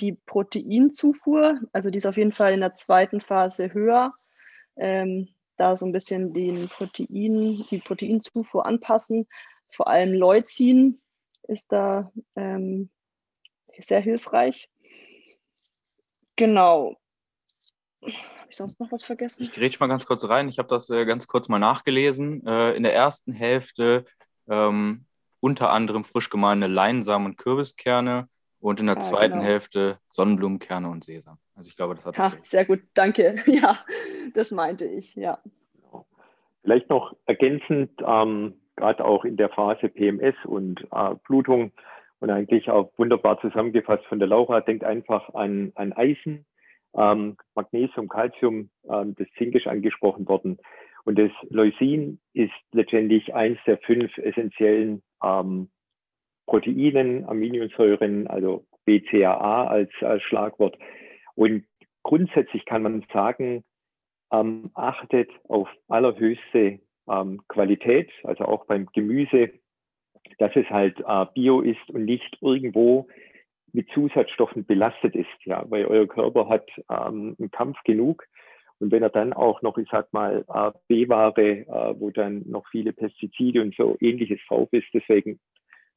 [0.00, 1.60] die Proteinzufuhr.
[1.72, 4.14] Also die ist auf jeden Fall in der zweiten Phase höher.
[4.76, 9.26] Ähm, da so ein bisschen den Protein, die Proteinzufuhr anpassen.
[9.72, 11.00] Vor allem Leucin
[11.48, 12.90] ist da ähm,
[13.78, 14.68] sehr hilfreich.
[16.36, 16.96] Genau.
[18.02, 18.12] Habe
[18.50, 19.42] ich sonst noch was vergessen?
[19.42, 20.48] Ich grätsch mal ganz kurz rein.
[20.48, 22.46] Ich habe das äh, ganz kurz mal nachgelesen.
[22.46, 24.04] Äh, in der ersten Hälfte
[24.48, 25.06] ähm,
[25.40, 28.28] unter anderem frisch gemahlene Leinsamen und Kürbiskerne
[28.60, 29.44] und in der ja, zweiten genau.
[29.44, 31.38] Hälfte Sonnenblumenkerne und Sesam.
[31.54, 33.36] Also ich glaube, das hat ja, sehr gut, danke.
[33.46, 33.78] Ja,
[34.34, 35.38] das meinte ich, ja.
[36.62, 41.72] Vielleicht noch ergänzend, ähm, gerade auch in der Phase PMS und äh, Blutung
[42.20, 46.46] und eigentlich auch wunderbar zusammengefasst von der Laura, denkt einfach an, an Eisen,
[46.94, 50.58] ähm, Magnesium, Calcium, ähm, das Zink ist angesprochen worden.
[51.04, 55.68] Und das Leucin ist letztendlich eins der fünf essentiellen ähm,
[56.46, 60.78] Proteinen, Aminosäuren, also BCAA als, als Schlagwort.
[61.34, 61.64] Und
[62.02, 63.64] grundsätzlich kann man sagen,
[64.32, 69.50] ähm, achtet auf allerhöchste ähm, Qualität, also auch beim Gemüse,
[70.38, 73.08] dass es halt äh, bio ist und nicht irgendwo
[73.72, 78.24] mit Zusatzstoffen belastet ist, ja, weil euer Körper hat ähm, einen Kampf genug.
[78.78, 82.66] Und wenn er dann auch noch, ich sag mal, äh, B-Ware, äh, wo dann noch
[82.70, 85.38] viele Pestizide und so ähnliches drauf ist, deswegen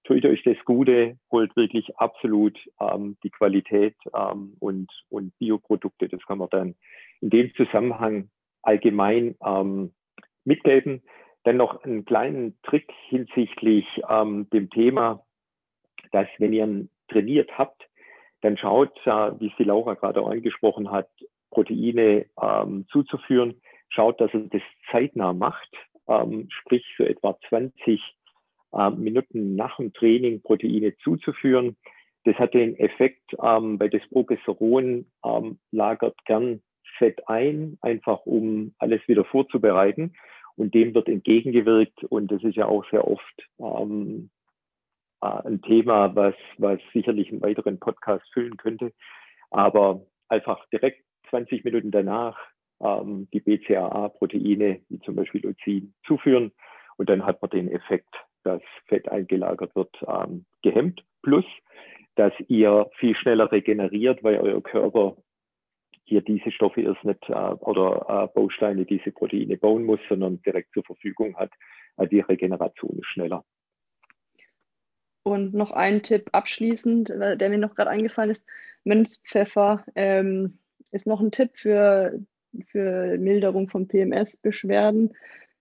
[0.06, 6.08] tut euch das Gute, holt wirklich absolut ähm, die Qualität ähm, und, und Bioprodukte.
[6.08, 6.76] Das kann man dann
[7.22, 8.30] in dem Zusammenhang
[8.62, 9.93] allgemein ähm,
[10.46, 11.02] mitgeben.
[11.43, 15.26] Dann noch einen kleinen Trick hinsichtlich ähm, dem Thema,
[16.12, 17.88] dass wenn ihr trainiert habt,
[18.41, 21.10] dann schaut, wie es die Laura gerade auch angesprochen hat,
[21.50, 25.70] Proteine ähm, zuzuführen, schaut, dass er das zeitnah macht,
[26.08, 28.02] ähm, sprich so etwa 20
[28.74, 31.78] äh, Minuten nach dem Training Proteine zuzuführen.
[32.26, 36.62] Das hat den Effekt, ähm, weil das Progesteron ähm, lagert gern
[36.98, 40.14] Fett ein, einfach um alles wieder vorzubereiten.
[40.58, 42.03] Und dem wird entgegengewirkt.
[42.06, 44.30] Und das ist ja auch sehr oft ähm,
[45.22, 48.93] äh, ein Thema, was, was sicherlich einen weiteren Podcast füllen könnte.
[49.51, 52.38] Aber einfach direkt 20 Minuten danach
[52.82, 56.51] ähm, die BCAA-Proteine, wie zum Beispiel Leucin, zuführen.
[56.97, 61.03] Und dann hat man den Effekt, dass Fett eingelagert wird, ähm, gehemmt.
[61.22, 61.45] Plus,
[62.16, 65.18] dass ihr viel schneller regeneriert, weil euer Körper
[66.06, 70.72] hier diese Stoffe erst nicht äh, oder äh, Bausteine, diese Proteine bauen muss, sondern direkt
[70.74, 71.51] zur Verfügung hat.
[71.97, 73.43] Also die Regeneration ist schneller.
[75.24, 78.47] Und noch ein Tipp abschließend, der mir noch gerade eingefallen ist:
[78.84, 80.60] Mönchspfeffer ähm,
[80.91, 82.20] ist noch ein Tipp für,
[82.68, 85.16] für Milderung von PMS-Beschwerden.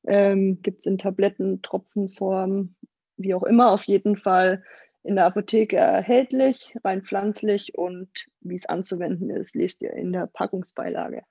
[0.06, 2.74] Ähm, Gibt es in Tabletten, Tropfenform,
[3.16, 4.62] wie auch immer, auf jeden Fall
[5.04, 8.08] in der Apotheke erhältlich, rein pflanzlich und
[8.40, 11.22] wie es anzuwenden ist, lest ihr in der Packungsbeilage.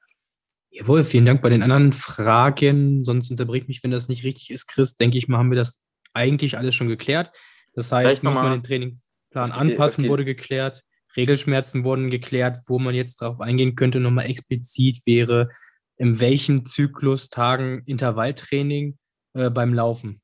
[0.69, 1.41] Jawohl, vielen Dank.
[1.41, 5.27] Bei den anderen Fragen, sonst unterbricht mich, wenn das nicht richtig ist, Chris, denke ich
[5.27, 7.31] mal, haben wir das eigentlich alles schon geklärt.
[7.75, 10.83] Das heißt, muss man den Trainingsplan anpassen, wurde geklärt.
[11.15, 12.57] Regelschmerzen wurden geklärt.
[12.67, 15.49] Wo man jetzt darauf eingehen könnte, nochmal explizit wäre,
[15.97, 18.97] in welchen Zyklus, Tagen Intervalltraining
[19.33, 20.22] äh, beim Laufen.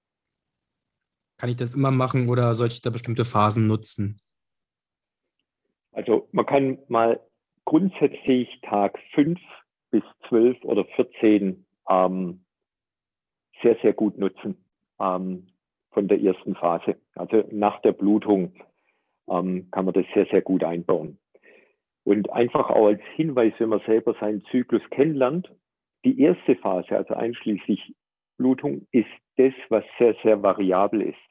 [1.39, 4.17] Kann ich das immer machen oder sollte ich da bestimmte Phasen nutzen?
[5.93, 7.19] Also man kann mal
[7.63, 9.39] grundsätzlich Tag 5
[9.89, 12.45] bis 12 oder 14 ähm,
[13.61, 14.57] sehr, sehr gut nutzen
[14.99, 15.47] ähm,
[15.91, 16.97] von der ersten Phase.
[17.15, 18.53] Also nach der Blutung
[19.29, 21.19] ähm, kann man das sehr, sehr gut einbauen.
[22.03, 25.49] Und einfach auch als Hinweis, wenn man selber seinen Zyklus kennenlernt,
[26.03, 27.95] die erste Phase, also einschließlich
[28.37, 31.28] Blutung, ist das, was sehr, sehr variabel ist.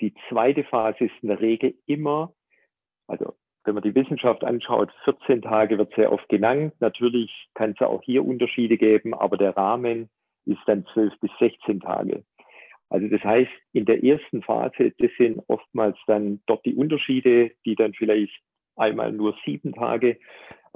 [0.00, 2.34] Die zweite Phase ist in der Regel immer,
[3.06, 3.34] also
[3.64, 6.74] wenn man die Wissenschaft anschaut, 14 Tage wird sehr oft genannt.
[6.80, 10.10] Natürlich kann es auch hier Unterschiede geben, aber der Rahmen
[10.44, 12.24] ist dann 12 bis 16 Tage.
[12.90, 17.74] Also das heißt, in der ersten Phase, das sind oftmals dann dort die Unterschiede, die
[17.74, 18.38] dann vielleicht
[18.76, 20.18] einmal nur sieben Tage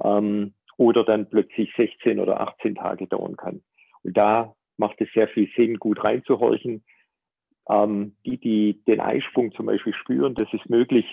[0.03, 3.61] ähm, oder dann plötzlich 16 oder 18 Tage dauern kann.
[4.03, 6.83] Und da macht es sehr viel Sinn, gut reinzuhorchen,
[7.69, 11.05] ähm, die, die den Eisprung zum Beispiel spüren, das ist möglich.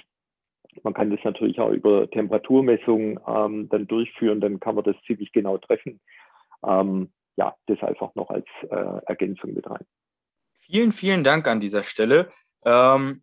[0.82, 5.32] Man kann das natürlich auch über Temperaturmessungen ähm, dann durchführen, dann kann man das ziemlich
[5.32, 6.00] genau treffen.
[6.64, 9.84] Ähm, ja, das einfach noch als äh, Ergänzung mit rein.
[10.60, 12.30] Vielen, vielen Dank an dieser Stelle.
[12.64, 13.22] Ähm,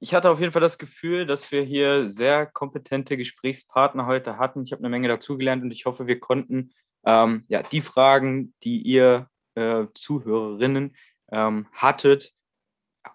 [0.00, 4.62] ich hatte auf jeden Fall das Gefühl, dass wir hier sehr kompetente Gesprächspartner heute hatten.
[4.62, 6.72] Ich habe eine Menge dazugelernt und ich hoffe, wir konnten
[7.04, 10.96] ähm, ja, die Fragen, die ihr äh, Zuhörerinnen
[11.30, 12.32] ähm, hattet,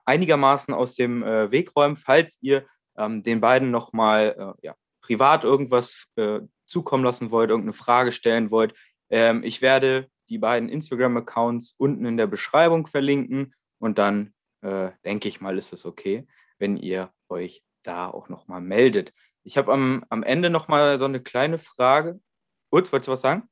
[0.06, 2.66] einigermaßen aus dem äh, Weg räumen, falls ihr
[2.98, 8.52] ähm, den beiden nochmal äh, ja, privat irgendwas äh, zukommen lassen wollt, irgendeine Frage stellen
[8.52, 8.76] wollt.
[9.10, 15.28] Ähm, ich werde die beiden Instagram-Accounts unten in der Beschreibung verlinken und dann äh, denke
[15.28, 16.28] ich mal, ist es okay,
[16.60, 19.14] wenn ihr euch da auch nochmal meldet.
[19.44, 22.20] Ich habe am, am Ende nochmal so eine kleine Frage.
[22.72, 23.50] Utz, wolltest du was sagen?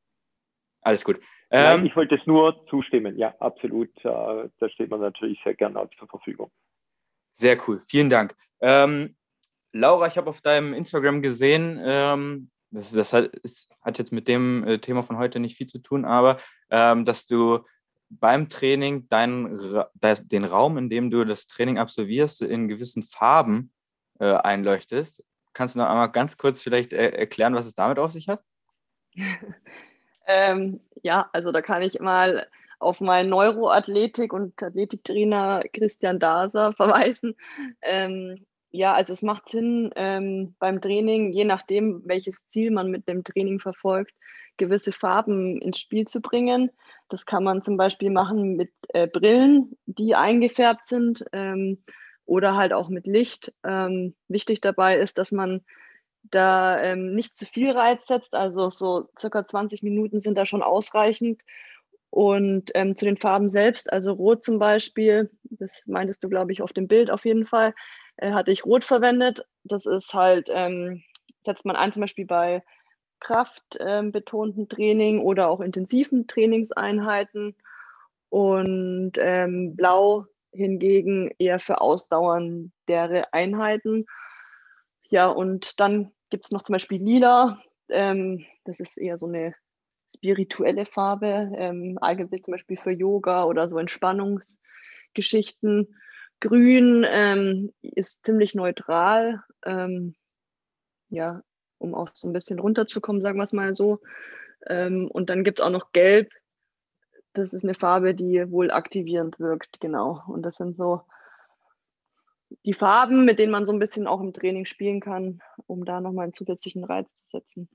[0.82, 1.20] Alles gut.
[1.50, 3.18] Ähm, Nein, ich wollte es nur zustimmen.
[3.18, 3.90] Ja, absolut.
[4.04, 6.52] Äh, da steht man natürlich sehr gerne zur Verfügung.
[7.34, 7.82] Sehr cool.
[7.88, 8.36] Vielen Dank.
[8.60, 9.16] Ähm,
[9.72, 14.28] Laura, ich habe auf deinem Instagram gesehen, ähm, das, das hat, ist, hat, jetzt mit
[14.28, 16.40] dem äh, Thema von heute nicht viel zu tun, aber
[16.70, 17.60] ähm, dass du
[18.10, 19.58] beim Training deinen,
[20.32, 23.72] den Raum, in dem du das Training absolvierst, in gewissen Farben
[24.20, 25.24] äh, einleuchtest.
[25.54, 28.42] Kannst du noch einmal ganz kurz vielleicht äh, erklären, was es damit auf sich hat?
[30.28, 32.48] Ähm, ja, also da kann ich mal
[32.80, 37.36] auf meinen Neuroathletik- und Athletiktrainer Christian Daser verweisen.
[37.82, 43.08] Ähm, ja, also es macht Sinn, ähm, beim Training, je nachdem, welches Ziel man mit
[43.08, 44.14] dem Training verfolgt,
[44.58, 46.72] gewisse Farben ins Spiel zu bringen.
[47.10, 51.84] Das kann man zum Beispiel machen mit äh, Brillen, die eingefärbt sind ähm,
[52.26, 53.54] oder halt auch mit Licht.
[53.64, 55.62] Ähm, wichtig dabei ist, dass man
[56.24, 58.34] da ähm, nicht zu viel Reiz setzt.
[58.34, 61.44] Also so circa 20 Minuten sind da schon ausreichend.
[62.10, 66.62] Und ähm, zu den Farben selbst, also Rot zum Beispiel, das meintest du, glaube ich,
[66.62, 67.74] auf dem Bild auf jeden Fall,
[68.16, 69.46] äh, hatte ich Rot verwendet.
[69.64, 71.04] Das ist halt, ähm,
[71.46, 72.64] setzt man ein zum Beispiel bei
[73.20, 77.56] kraftbetonten ähm, Training oder auch intensiven Trainingseinheiten.
[78.30, 84.06] Und ähm, Blau hingegen eher für ausdauerndere Einheiten.
[85.10, 87.62] Ja, und dann gibt es noch zum Beispiel Lila.
[87.90, 89.56] Ähm, das ist eher so eine
[90.16, 95.96] spirituelle Farbe, ähm, eignet zum Beispiel für Yoga oder so Entspannungsgeschichten.
[96.40, 100.16] Grün ähm, ist ziemlich neutral, ähm,
[101.10, 101.42] ja,
[101.80, 104.00] um auch so ein bisschen runterzukommen, sagen wir es mal so.
[104.68, 106.32] Ähm, und dann gibt es auch noch Gelb.
[107.34, 110.22] Das ist eine Farbe, die wohl aktivierend wirkt, genau.
[110.28, 111.02] Und das sind so
[112.66, 116.02] die Farben, mit denen man so ein bisschen auch im Training spielen kann, um da
[116.02, 117.70] nochmal einen zusätzlichen Reiz zu setzen.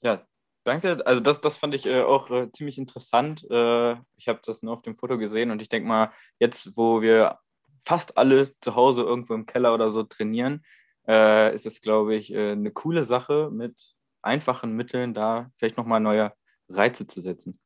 [0.00, 0.26] Ja,
[0.64, 1.04] danke.
[1.06, 3.46] Also das, das fand ich äh, auch äh, ziemlich interessant.
[3.50, 7.00] Äh, ich habe das nur auf dem Foto gesehen und ich denke mal, jetzt, wo
[7.00, 7.38] wir
[7.84, 10.64] fast alle zu Hause irgendwo im Keller oder so trainieren,
[11.08, 13.76] äh, ist es, glaube ich, äh, eine coole Sache, mit
[14.22, 16.34] einfachen Mitteln da vielleicht nochmal neue
[16.68, 17.56] Reize zu setzen.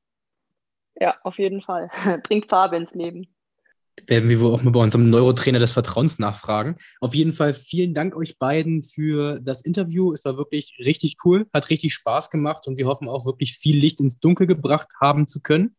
[0.95, 1.91] Ja, auf jeden Fall.
[2.23, 3.34] Bringt Farbe ins Leben
[4.07, 6.77] werden wir wohl auch mal bei unserem Neurotrainer des Vertrauens nachfragen.
[7.01, 10.13] Auf jeden Fall vielen Dank euch beiden für das Interview.
[10.13, 13.79] Es war wirklich richtig cool, hat richtig Spaß gemacht und wir hoffen auch wirklich viel
[13.79, 15.77] Licht ins Dunkel gebracht haben zu können.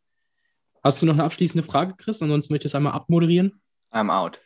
[0.84, 2.22] Hast du noch eine abschließende Frage, Chris?
[2.22, 3.60] Ansonsten möchte ich es einmal abmoderieren.
[3.92, 4.40] I'm out.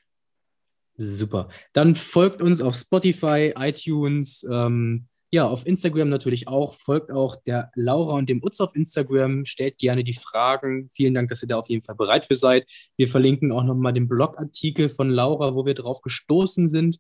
[0.95, 1.49] Super.
[1.73, 6.73] Dann folgt uns auf Spotify, iTunes, ähm, ja, auf Instagram natürlich auch.
[6.73, 9.45] Folgt auch der Laura und dem Utz auf Instagram.
[9.45, 10.89] Stellt gerne die Fragen.
[10.91, 12.65] Vielen Dank, dass ihr da auf jeden Fall bereit für seid.
[12.97, 16.99] Wir verlinken auch nochmal den Blogartikel von Laura, wo wir drauf gestoßen sind.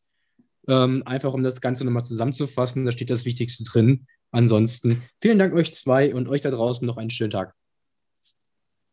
[0.67, 2.85] Ähm, einfach um das Ganze nochmal zusammenzufassen.
[2.85, 4.05] Da steht das Wichtigste drin.
[4.31, 7.55] Ansonsten vielen Dank euch zwei und euch da draußen noch einen schönen Tag.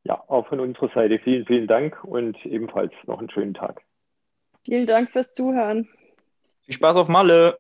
[0.04, 3.82] Ja, auch von unserer Seite vielen, vielen Dank und ebenfalls noch einen schönen Tag.
[4.64, 5.88] Vielen Dank fürs Zuhören.
[6.64, 7.58] Viel Spaß auf Malle.